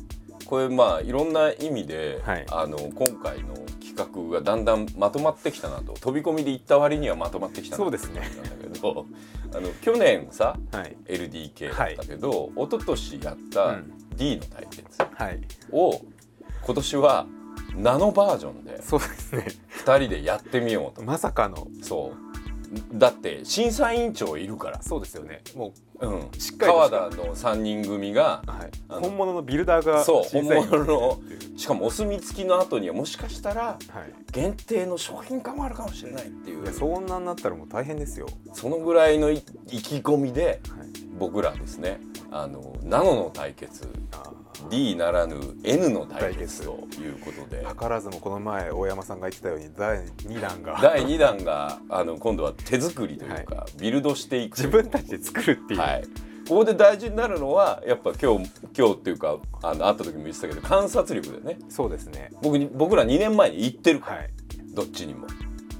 [0.45, 2.45] これまあいろんな意味で、はい。
[2.51, 5.93] あの今回の企画がだんだんまとまってきたなと。
[5.93, 8.21] 飛び込みで行った割にはまとまってきたなそうですね。
[8.21, 9.05] なんだけど
[9.53, 10.95] あの去年さはい。
[11.05, 13.93] LDK だったけど、一昨年やったうん。
[14.15, 15.41] D の対決はい。
[15.71, 16.01] を
[16.65, 17.27] 今年は
[17.75, 19.45] ナノバージョンでそうですね
[19.83, 21.03] 2人でやってみようと。
[21.03, 21.67] まさかの。
[21.81, 22.97] そう。
[22.97, 25.41] だって審査委員長いるから、そうですよね。
[25.55, 28.71] もうん、しっかりと川田の3人組がう、はい、
[29.01, 31.19] 本物のビルダーがそう本物の
[31.57, 33.79] しかもお墨付きの後にはもしかしたらはい。
[34.31, 36.63] 限定の商品化もあるかもしれないっていう。
[36.63, 40.87] いやそんなんなったらもう大変ですよ、そのぐらいのい意気込みではい、
[41.17, 41.99] 僕らですね
[42.31, 43.87] あのナノの対決。
[44.11, 44.31] あ
[44.69, 47.65] D ならぬ N の対決ということで。
[47.65, 50.79] ー図らずもこの前大山さんが言ってたように第2弾が。
[50.81, 56.03] 第2弾があの今度は手作りというか、ビルドしていく自分たちで作るっていう、はい。
[56.47, 61.59] ここで大事になるのはやっぱ今日今日っていうかあの会った時も言ってたけど観察力でね。
[61.69, 62.31] そうですね。
[62.41, 64.29] 僕に僕ら2年前に行ってるから、はい。
[64.73, 65.27] どっちにも。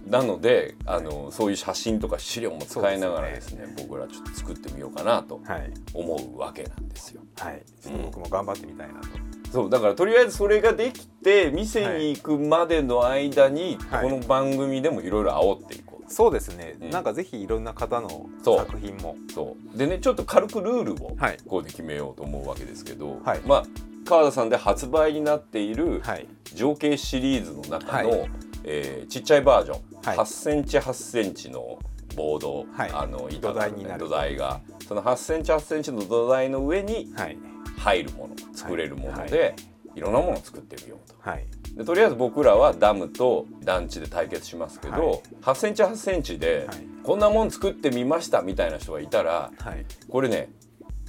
[0.05, 5.71] なのであのそういう写真とか資料も使いながらですね僕らちょっと作ってみようかなとはい。
[5.93, 7.21] 思うわけなんですよ。
[7.39, 7.63] はい。
[7.81, 9.07] ちょっと僕も頑張ってみたいなと、
[9.51, 14.03] そうだからとりあえずそれができて店に行くまでの間に、はい。
[14.03, 15.88] この番組でもいろいろ煽っていこう。
[16.09, 19.15] そうですね、うんなんかぜひいろんな方の作品も。
[19.33, 19.77] そう。
[19.77, 21.37] でねちょっと軽くルールをはい。
[21.43, 23.41] ここで決めようと思うわけですけど、はい。
[23.45, 23.63] まあ
[24.05, 26.27] 川田さんで発売になっているはい。
[26.55, 28.29] 情景シリーズの中の、はい。
[28.63, 30.17] えーちっちゃいバージョン、はい。
[30.17, 31.77] 8センチ8センチの
[32.15, 32.91] ボード、はい。
[32.91, 33.99] あの土台になる。
[33.99, 37.37] 土台がその8センチ8センチの土台の上にはい。
[37.77, 39.55] 入るもの作れるもので、
[39.95, 41.15] い、ろんなものを作ってみようと。
[41.19, 41.45] はい
[41.79, 45.21] でとりあえず僕らはダムと団地で対決しますけど、はい。
[45.41, 46.77] 8センチ8センチではい。
[47.03, 49.85] こんなもん作ってみましたみたいな人がいたらはい。
[50.09, 50.49] これね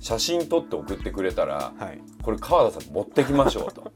[0.00, 2.00] 写真撮って送ってくれたらはい。
[2.22, 3.90] これ川田さん持ってきましょうと。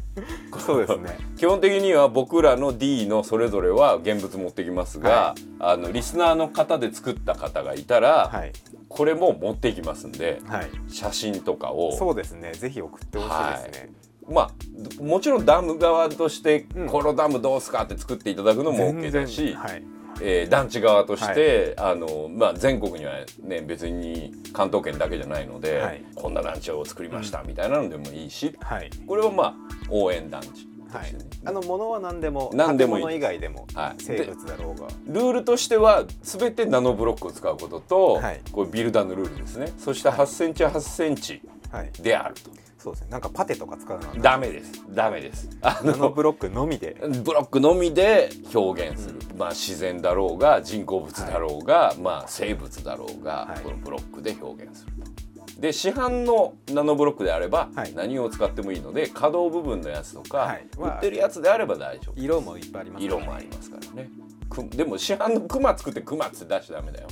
[0.60, 1.16] そうですね。
[1.38, 8.52] 基本的には僕らの D のそれぞれは現物持ってきますが、はあのリスナーの方で作った方がいたら、はい。
[8.90, 10.70] これも持っていきますんではい。
[10.90, 11.96] 写真とかを。
[11.96, 12.52] そうですね。
[12.52, 13.92] ぜひ送ってほしいですね、
[14.28, 16.86] まあもちろんダム側として、うん。
[16.88, 19.82] このダムどうすかって作っていただくのも OK だし、はい。
[20.20, 26.04] えー団地側として、あのまあ、全国には、ね、別に関東圏だけじゃないので、はい。
[26.14, 28.90] こんな団地を作りましたみたいなのでもいいし、はい。
[29.06, 29.54] これはまあ
[29.90, 33.02] 応援団地とはいしてね、あの物は何でも何でもいい。
[33.02, 34.02] 建物以外でもはい。
[34.02, 34.88] 生物だろうが。
[35.06, 38.40] ルールとしては全てナノブロックを使うことと、はい。
[38.52, 39.72] これビルダーのルールですね。
[39.78, 41.90] そして8センチ8センチはい。
[42.00, 42.50] であると、
[42.82, 43.08] そうですね。
[43.10, 44.72] なんかパテとか使うのはダメです。
[44.90, 45.48] ダメです。
[45.62, 46.96] あナノブロックのみで。
[47.22, 53.60] ブロックのみで表現する、まあ自然だろうが人工物だろうが、まあ生物だろうが、はい。
[53.60, 55.12] このブロックで表現すると。
[55.60, 57.94] で市販のナノブロックであればはい。
[57.94, 60.66] 何を使ってもいいので可動部分のやつとか、はい。
[60.76, 64.10] 売ってるやつであれば大丈夫色もいっぱいあります色もありますからね
[64.52, 67.08] くでも市販のクマ作ってクマって出しちゃダメだよ。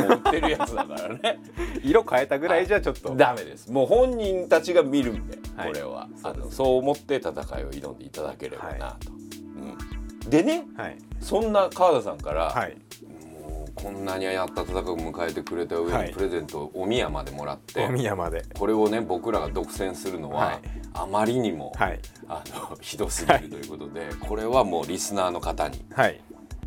[0.00, 1.38] もう売ってるやつだからね。
[1.82, 3.14] 色変えたぐらいじゃちょっと。
[3.14, 3.70] ダメです。
[3.70, 5.68] もう本人たちが見るんで、はい。
[5.68, 6.08] これは。
[6.16, 6.42] そうです。
[6.42, 10.98] あのそう思って戦いを挑んでいただければなと、うん、でねはい。
[11.20, 12.76] そんな川田さんから、はい。
[13.48, 16.08] もうこんなに温かく迎えてくれた上はい。
[16.08, 18.44] にプレゼントをお宮までもらって、お宮まで。
[18.58, 20.60] これをね僕らが独占するのは、はい。
[20.92, 22.00] あまりにも、はい。
[22.28, 26.20] あのひどすぎるということで、これはもうリスナーの方にはい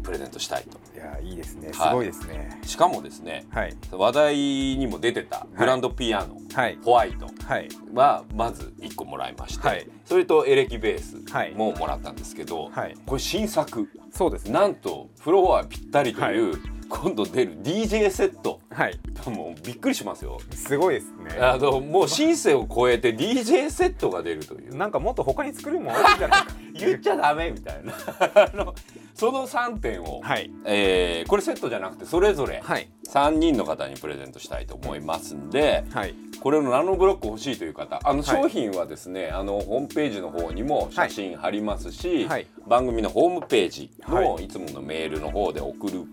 [0.03, 0.77] プレゼントしたいと。
[0.95, 1.71] いやいいですね。
[1.73, 1.93] すはい。
[1.95, 2.59] ごいですね。
[2.63, 3.75] しかもですねはい。
[3.91, 6.77] 話題にも出てたグランドピアノ、はい。
[6.83, 7.69] ホワイトはい。
[7.93, 9.87] はまず1個もらいまして、はい。
[10.05, 11.53] それとエレキベースはい。
[11.53, 12.95] ももらったんですけど、はい。
[13.05, 13.89] これ新作。
[14.11, 14.53] そうですね。
[14.53, 18.59] なんとフロアぴったりという、今度出る DJ セット。
[18.69, 18.99] はい。
[19.25, 20.37] もうびっくりしますよ。
[20.51, 21.39] すごいですね。
[21.39, 24.75] あのもうシンセを超えて DJ セットが出るという。
[24.75, 27.93] なんかもっと他に作るもんあるんじゃないか 言っちゃダメみたいな。
[28.51, 28.75] あの
[29.23, 30.51] その3点を、はい。
[30.65, 32.89] えーこれセットじゃなくてそれぞれはい。
[33.09, 36.13] 3人の方にプレゼントしたいと思いますんで、はい。
[36.41, 38.23] これのナノブロック欲しいという方あのはい。
[38.25, 42.47] 商品はですね、あのホームページの方にも写真貼りますし、はい。
[42.67, 44.43] 番組のホームページのはい。
[44.43, 46.03] いつものメールの方で送る、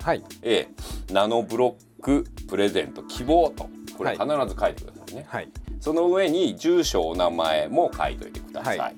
[0.00, 0.22] はい。
[0.42, 5.48] えーナノブロックプレゼント希望とこれは必ず書いてくださいね、はい。
[5.80, 8.92] その上に住所お名前も書いといてください、は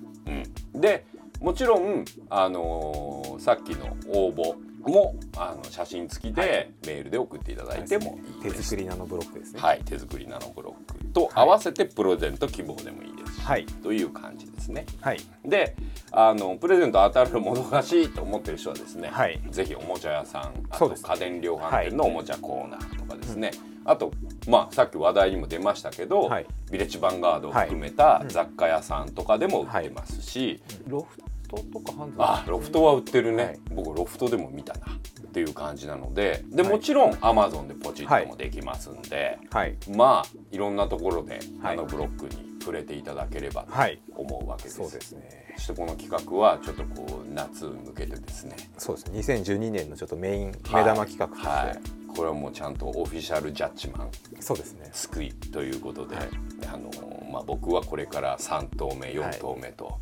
[0.74, 1.06] うん、で
[1.40, 4.56] もちろん、あのーさっきの応募
[4.86, 9.60] もあの写真付きでメールで送っていただいてもいい手作りナノブロックですね。
[9.60, 13.28] はい、手作りナノブロックと合わせてプレゼント希望でもいいです。
[13.38, 13.66] し、はい。
[13.66, 14.84] という感じですね。
[15.00, 15.20] はい。
[15.44, 15.76] で
[16.10, 19.40] あのプレゼント当たるもどかしいと思ってる人はですね、はい。
[19.50, 23.50] ぜひおもちゃ屋さんあと家電量販店のおもちゃコーナーとかですね、
[23.84, 24.12] あと、
[24.48, 26.46] まあ、さっき話題にも出ましたけど、はい。
[26.70, 33.58] ビレッジヴァンガードを含めた雑貨屋さんとかでも売ってますし、ロフトとかハンズあロフトは売ってるね、はい。
[33.74, 36.44] 僕ロフトでも見たなっていう感じなので。
[36.48, 36.72] ではい。
[36.72, 39.76] もちろんアマゾンでポチッともできますんで、はい。
[39.90, 41.74] まあいろんなところではい。
[41.74, 44.00] あのブロックに触れていただければとはい。
[44.14, 44.76] 思うわけです。
[44.76, 45.54] そうですね。
[45.56, 48.56] そしてこの企画はちょっとこう夏向けてですね。
[48.76, 49.18] そうですね。
[49.42, 50.52] 2012年のちょっとメイン目
[50.84, 51.66] 玉企画として、はい。
[51.68, 51.78] はい。
[52.14, 54.10] これはもうちゃんとオフィシャルジャッジマン。
[54.40, 54.90] そうですね。
[54.92, 56.28] 救いということで、はい。
[56.66, 56.90] あの
[57.30, 59.98] まあ、僕はこれから3投目4投目と、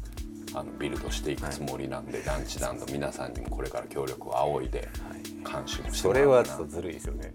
[0.57, 4.89] あのビルドしていくつもりなんで、団地団の皆さんにもこれから協力を仰いで
[5.45, 7.31] 監視もしてそれはちょっとずるいですよね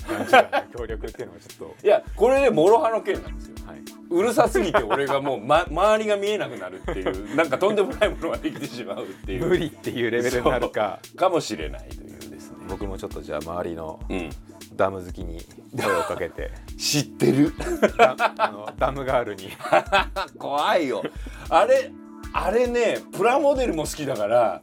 [0.76, 1.86] 協力っていうのはちょっと。
[1.86, 3.56] いやこれで諸刃の剣なんですよ。
[3.68, 9.46] はい、うるさすぎて俺がもう、ま、周りが見えなくなるっていう なんかとんでもないものができてしまうっていう。
[9.46, 11.00] 無理っていうレベルになるか。
[11.16, 12.58] かもしれないというですね。
[12.68, 14.30] 僕もちょっとじゃあ周りのうん。
[14.76, 15.46] ダム好きに
[15.78, 16.52] 声をかけて。
[16.76, 17.54] 知ってる。
[17.98, 19.50] ダあのダムガールに。
[20.40, 21.04] 怖いよ。
[21.50, 21.92] あれ
[22.34, 24.62] あれねプラモデルも好きだから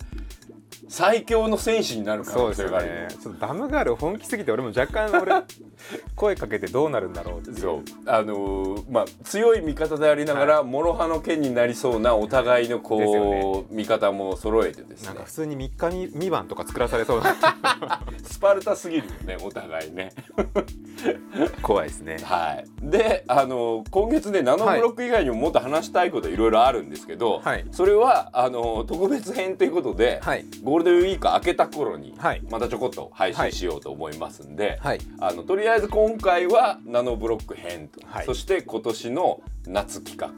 [0.88, 3.02] 最強の戦士になる可そうですよ能性がある。
[3.02, 3.14] よね。
[3.22, 5.32] ちょっとダムガール本気すぎて俺も若干俺
[6.16, 7.82] 声かけてどうなるんだろうってそう。
[8.06, 15.08] あのーまあ強い味方でありながら、諸刃の剣になりそうなお互いのこう、味方も揃えてですね。
[15.08, 17.34] なんか普通に3日に未晩とか作らされそうな
[18.24, 20.12] スパルタすぎるよねお互いね。
[21.62, 22.16] 怖いですね。
[22.22, 22.64] はい。
[22.82, 27.64] であのー今月ねナノブロック以外にももっと話したいこといろいろあるんですけど、はい。
[27.72, 30.44] それはあのー特別編ということで、はい。
[30.62, 32.42] ゴーールデンウィーク明けた頃にはい。
[32.50, 35.00] またちょこっと配信しようと思いますんで、はい。
[35.20, 38.26] あのとりあえず今回はナノブロック編と、はい。
[38.26, 40.28] そして今年の夏企画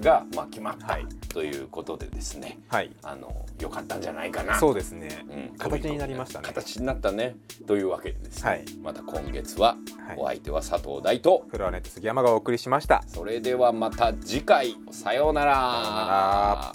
[0.00, 1.06] が、まあ、決まった、はい。
[1.28, 2.58] ということでですね。
[2.68, 2.90] はい。
[3.02, 4.58] あの良かったんじゃないかな。
[4.58, 5.58] そうですね、うん。
[5.58, 6.46] 形になりましたね。
[6.46, 7.36] 形になったね。
[7.66, 8.64] というわけでですね、はい。
[8.82, 9.76] また今月は
[10.06, 10.16] はい。
[10.18, 13.02] お相手は佐藤大と、フロアネット杉山がお送りしました。
[13.06, 14.76] それではまた次回。
[14.90, 16.72] さようなら